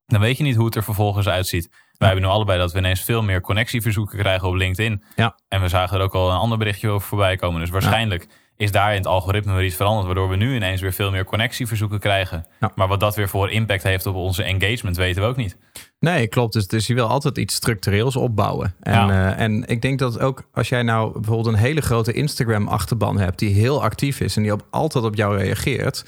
dan 0.06 0.20
weet 0.20 0.36
je 0.36 0.42
niet 0.42 0.56
hoe 0.56 0.66
het 0.66 0.74
er 0.74 0.84
vervolgens 0.84 1.28
uitziet. 1.28 1.68
Wij 1.98 2.08
hebben 2.08 2.26
nu 2.26 2.32
allebei 2.32 2.58
dat 2.58 2.72
we 2.72 2.78
ineens 2.78 3.02
veel 3.02 3.22
meer 3.22 3.40
connectieverzoeken 3.40 4.18
krijgen 4.18 4.48
op 4.48 4.54
LinkedIn. 4.54 5.02
Ja. 5.16 5.38
En 5.48 5.60
we 5.60 5.68
zagen 5.68 5.96
er 5.96 6.02
ook 6.02 6.14
al 6.14 6.30
een 6.30 6.38
ander 6.38 6.58
berichtje 6.58 6.88
over 6.88 7.08
voorbij 7.08 7.36
komen. 7.36 7.60
Dus 7.60 7.70
waarschijnlijk 7.70 8.26
is 8.58 8.70
daar 8.72 8.90
in 8.90 8.96
het 8.96 9.06
algoritme 9.06 9.54
weer 9.54 9.64
iets 9.64 9.74
veranderd, 9.76 10.06
waardoor 10.06 10.28
we 10.28 10.36
nu 10.36 10.54
ineens 10.54 10.80
weer 10.80 10.92
veel 10.92 11.10
meer 11.10 11.24
connectieverzoeken 11.24 11.98
krijgen. 11.98 12.46
Ja. 12.60 12.72
Maar 12.74 12.88
wat 12.88 13.00
dat 13.00 13.16
weer 13.16 13.28
voor 13.28 13.50
impact 13.50 13.82
heeft 13.82 14.06
op 14.06 14.14
onze 14.14 14.42
engagement, 14.42 14.96
weten 14.96 15.22
we 15.22 15.28
ook 15.28 15.36
niet. 15.36 15.56
Nee, 16.00 16.26
klopt. 16.26 16.52
Dus, 16.52 16.66
dus 16.66 16.86
je 16.86 16.94
wil 16.94 17.06
altijd 17.06 17.38
iets 17.38 17.54
structureels 17.54 18.16
opbouwen. 18.16 18.74
En, 18.80 18.92
Ja. 18.92 19.34
eh, 19.34 19.44
en 19.44 19.64
ik 19.66 19.82
denk 19.82 19.98
dat 19.98 20.18
ook 20.20 20.42
als 20.52 20.68
jij 20.68 20.82
nou 20.82 21.12
bijvoorbeeld 21.12 21.46
een 21.54 21.60
hele 21.60 21.80
grote 21.80 22.12
Instagram-achterban 22.12 23.18
hebt 23.18 23.38
die 23.38 23.54
heel 23.54 23.82
actief 23.82 24.20
is 24.20 24.36
en 24.36 24.42
die 24.42 24.52
op, 24.52 24.66
altijd 24.70 25.04
op 25.04 25.14
jou 25.14 25.36
reageert, 25.36 26.04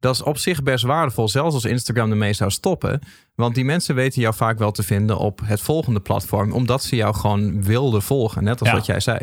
dat 0.00 0.14
is 0.14 0.22
op 0.22 0.38
zich 0.38 0.62
best 0.62 0.84
waardevol, 0.84 1.28
zelfs 1.28 1.54
als 1.54 1.64
Instagram 1.64 2.10
ermee 2.10 2.32
zou 2.32 2.50
stoppen. 2.50 3.00
Want 3.34 3.54
die 3.54 3.64
mensen 3.64 3.94
weten 3.94 4.20
jou 4.22 4.34
vaak 4.34 4.58
wel 4.58 4.70
te 4.72 4.82
vinden 4.82 5.18
op 5.18 5.40
het 5.44 5.60
volgende 5.60 6.00
platform, 6.00 6.52
omdat 6.52 6.82
ze 6.82 6.96
jou 6.96 7.14
gewoon 7.14 7.62
wilden 7.62 8.02
volgen, 8.02 8.44
net 8.44 8.60
als 8.60 8.68
Ja. 8.68 8.74
wat 8.74 8.86
jij 8.86 9.00
zei. 9.00 9.18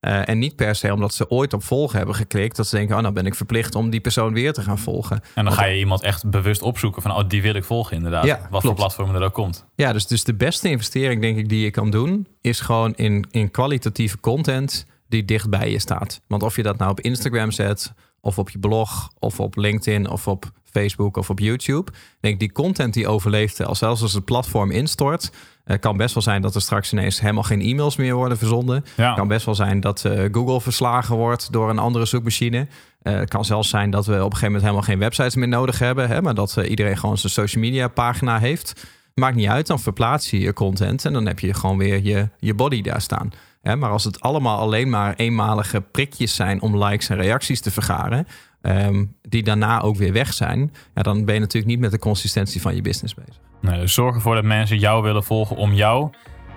Eh, 0.00 0.28
en 0.28 0.38
niet 0.38 0.56
per 0.56 0.74
se 0.74 0.92
omdat 0.92 1.14
ze 1.14 1.30
ooit 1.30 1.52
op 1.52 1.62
volgen 1.62 1.96
hebben 1.96 2.14
geklikt, 2.14 2.56
dat 2.56 2.66
ze 2.66 2.76
denken, 2.76 2.96
oh 2.96 3.02
nou 3.02 3.14
ben 3.14 3.26
ik 3.26 3.34
verplicht 3.34 3.74
om 3.74 3.90
die 3.90 4.00
persoon 4.00 4.32
weer 4.32 4.52
te 4.52 4.62
gaan 4.62 4.78
volgen. 4.78 5.20
En 5.34 5.44
dan 5.44 5.52
ga 5.52 5.64
je 5.64 5.78
iemand 5.78 6.02
echt 6.02 6.30
bewust 6.30 6.62
opzoeken 6.62 7.02
van, 7.02 7.10
oh, 7.10 7.28
die 7.28 7.42
wil 7.42 7.54
ik 7.54 7.64
volgen 7.64 7.96
inderdaad. 7.96 8.24
Ja, 8.24 8.48
wat 8.50 8.62
voor 8.62 8.74
platform 8.74 9.14
er 9.14 9.22
ook 9.22 9.34
komt. 9.34 9.64
Ja, 9.74 9.92
dus, 9.92 10.06
dus 10.06 10.24
de 10.24 10.34
beste 10.34 10.70
investering, 10.70 11.20
denk 11.20 11.36
ik, 11.38 11.48
die 11.48 11.60
je 11.60 11.70
kan 11.70 11.90
doen, 11.90 12.26
is 12.40 12.60
gewoon 12.60 12.94
in, 12.94 13.26
in 13.30 13.50
kwalitatieve 13.50 14.20
content 14.20 14.86
die 15.08 15.24
dicht 15.24 15.50
bij 15.50 15.70
je 15.70 15.78
staat. 15.78 16.20
Want 16.26 16.42
of 16.42 16.56
je 16.56 16.62
dat 16.62 16.78
nou 16.78 16.90
op 16.90 17.00
Instagram 17.00 17.50
zet, 17.50 17.92
of 18.20 18.38
op 18.38 18.50
je 18.50 18.58
blog, 18.58 19.10
of 19.18 19.40
op 19.40 19.56
LinkedIn, 19.56 20.08
of 20.08 20.28
op 20.28 20.50
Facebook 20.64 21.16
of 21.16 21.30
op 21.30 21.38
YouTube. 21.38 21.90
Ik 21.92 22.18
denk 22.20 22.40
die 22.40 22.52
content 22.52 22.94
die 22.94 23.08
overleeft, 23.08 23.64
al 23.64 23.74
zelfs 23.74 24.02
als 24.02 24.12
het 24.12 24.24
platform 24.24 24.70
instort. 24.70 25.30
Eh, 25.70 25.78
kan 25.78 25.96
best 25.96 26.14
wel 26.14 26.22
zijn 26.22 26.42
dat 26.42 26.54
er 26.54 26.60
straks 26.60 26.92
ineens 26.92 27.20
helemaal 27.20 27.42
geen 27.42 27.60
e-mails 27.60 27.96
meer 27.96 28.14
worden 28.14 28.38
verzonden. 28.38 28.84
Ja. 28.96 29.14
kan 29.14 29.28
best 29.28 29.44
wel 29.44 29.54
zijn 29.54 29.80
dat 29.80 30.04
eh, 30.04 30.24
Google 30.32 30.60
verslagen 30.60 31.16
wordt 31.16 31.52
door 31.52 31.70
een 31.70 31.78
andere 31.78 32.04
zoekmachine. 32.04 32.66
Eh, 33.02 33.14
het 33.14 33.28
kan 33.28 33.44
zelfs 33.44 33.68
zijn 33.68 33.90
dat 33.90 34.06
we 34.06 34.12
op 34.12 34.18
een 34.18 34.24
gegeven 34.24 34.46
moment 34.46 34.62
helemaal 34.62 34.84
geen 34.84 34.98
websites 34.98 35.34
meer 35.34 35.48
nodig 35.48 35.78
hebben. 35.78 36.08
Hè, 36.08 36.22
maar 36.22 36.34
dat 36.34 36.56
iedereen 36.56 36.98
gewoon 36.98 37.18
zijn 37.18 37.32
social 37.32 37.62
media 37.62 37.88
pagina 37.88 38.38
heeft. 38.38 38.86
maakt 39.14 39.36
niet 39.36 39.48
uit, 39.48 39.66
dan 39.66 39.80
verplaats 39.80 40.30
je 40.30 40.40
je 40.40 40.52
content 40.52 41.04
en 41.04 41.12
dan 41.12 41.26
heb 41.26 41.38
je 41.38 41.54
gewoon 41.54 41.78
weer 41.78 42.02
je, 42.02 42.28
je 42.38 42.54
body 42.54 42.82
daar 42.82 43.00
staan. 43.00 43.32
Hè, 43.62 43.76
maar 43.76 43.90
als 43.90 44.04
het 44.04 44.20
allemaal 44.20 44.58
alleen 44.58 44.88
maar 44.90 45.14
eenmalige 45.14 45.80
prikjes 45.80 46.34
zijn 46.34 46.62
om 46.62 46.84
likes 46.84 47.08
en 47.08 47.16
reacties 47.16 47.60
te 47.60 47.70
vergaren, 47.70 48.26
ehm, 48.60 49.04
die 49.22 49.42
daarna 49.42 49.80
ook 49.80 49.96
weer 49.96 50.12
weg 50.12 50.32
zijn, 50.32 50.72
ja, 50.94 51.02
dan 51.02 51.24
ben 51.24 51.34
je 51.34 51.40
natuurlijk 51.40 51.72
niet 51.72 51.80
met 51.80 51.90
de 51.90 51.98
consistentie 51.98 52.60
van 52.60 52.74
je 52.74 52.82
business 52.82 53.14
bezig. 53.14 53.40
Nee, 53.60 53.80
dus 53.80 53.94
zorg 53.94 54.14
ervoor 54.14 54.34
dat 54.34 54.44
mensen 54.44 54.78
jou 54.78 55.02
willen 55.02 55.24
volgen 55.24 55.56
om 55.56 55.72
jou 55.72 56.10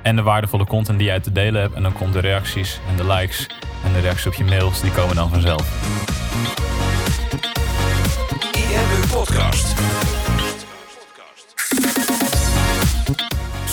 en 0.03 0.15
de 0.15 0.21
waardevolle 0.21 0.65
content 0.65 0.97
die 0.97 1.07
jij 1.07 1.19
te 1.19 1.31
delen 1.31 1.61
hebt. 1.61 1.73
En 1.73 1.83
dan 1.83 1.93
komt 1.93 2.13
de 2.13 2.19
reacties 2.19 2.79
en 2.89 2.95
de 2.95 3.07
likes 3.07 3.47
en 3.83 3.93
de 3.93 3.99
reacties 3.99 4.27
op 4.27 4.33
je 4.33 4.43
mails, 4.43 4.81
die 4.81 4.91
komen 4.91 5.15
dan 5.15 5.29
vanzelf. 5.29 5.91
IMU 8.53 9.07
Podcast. 9.11 9.73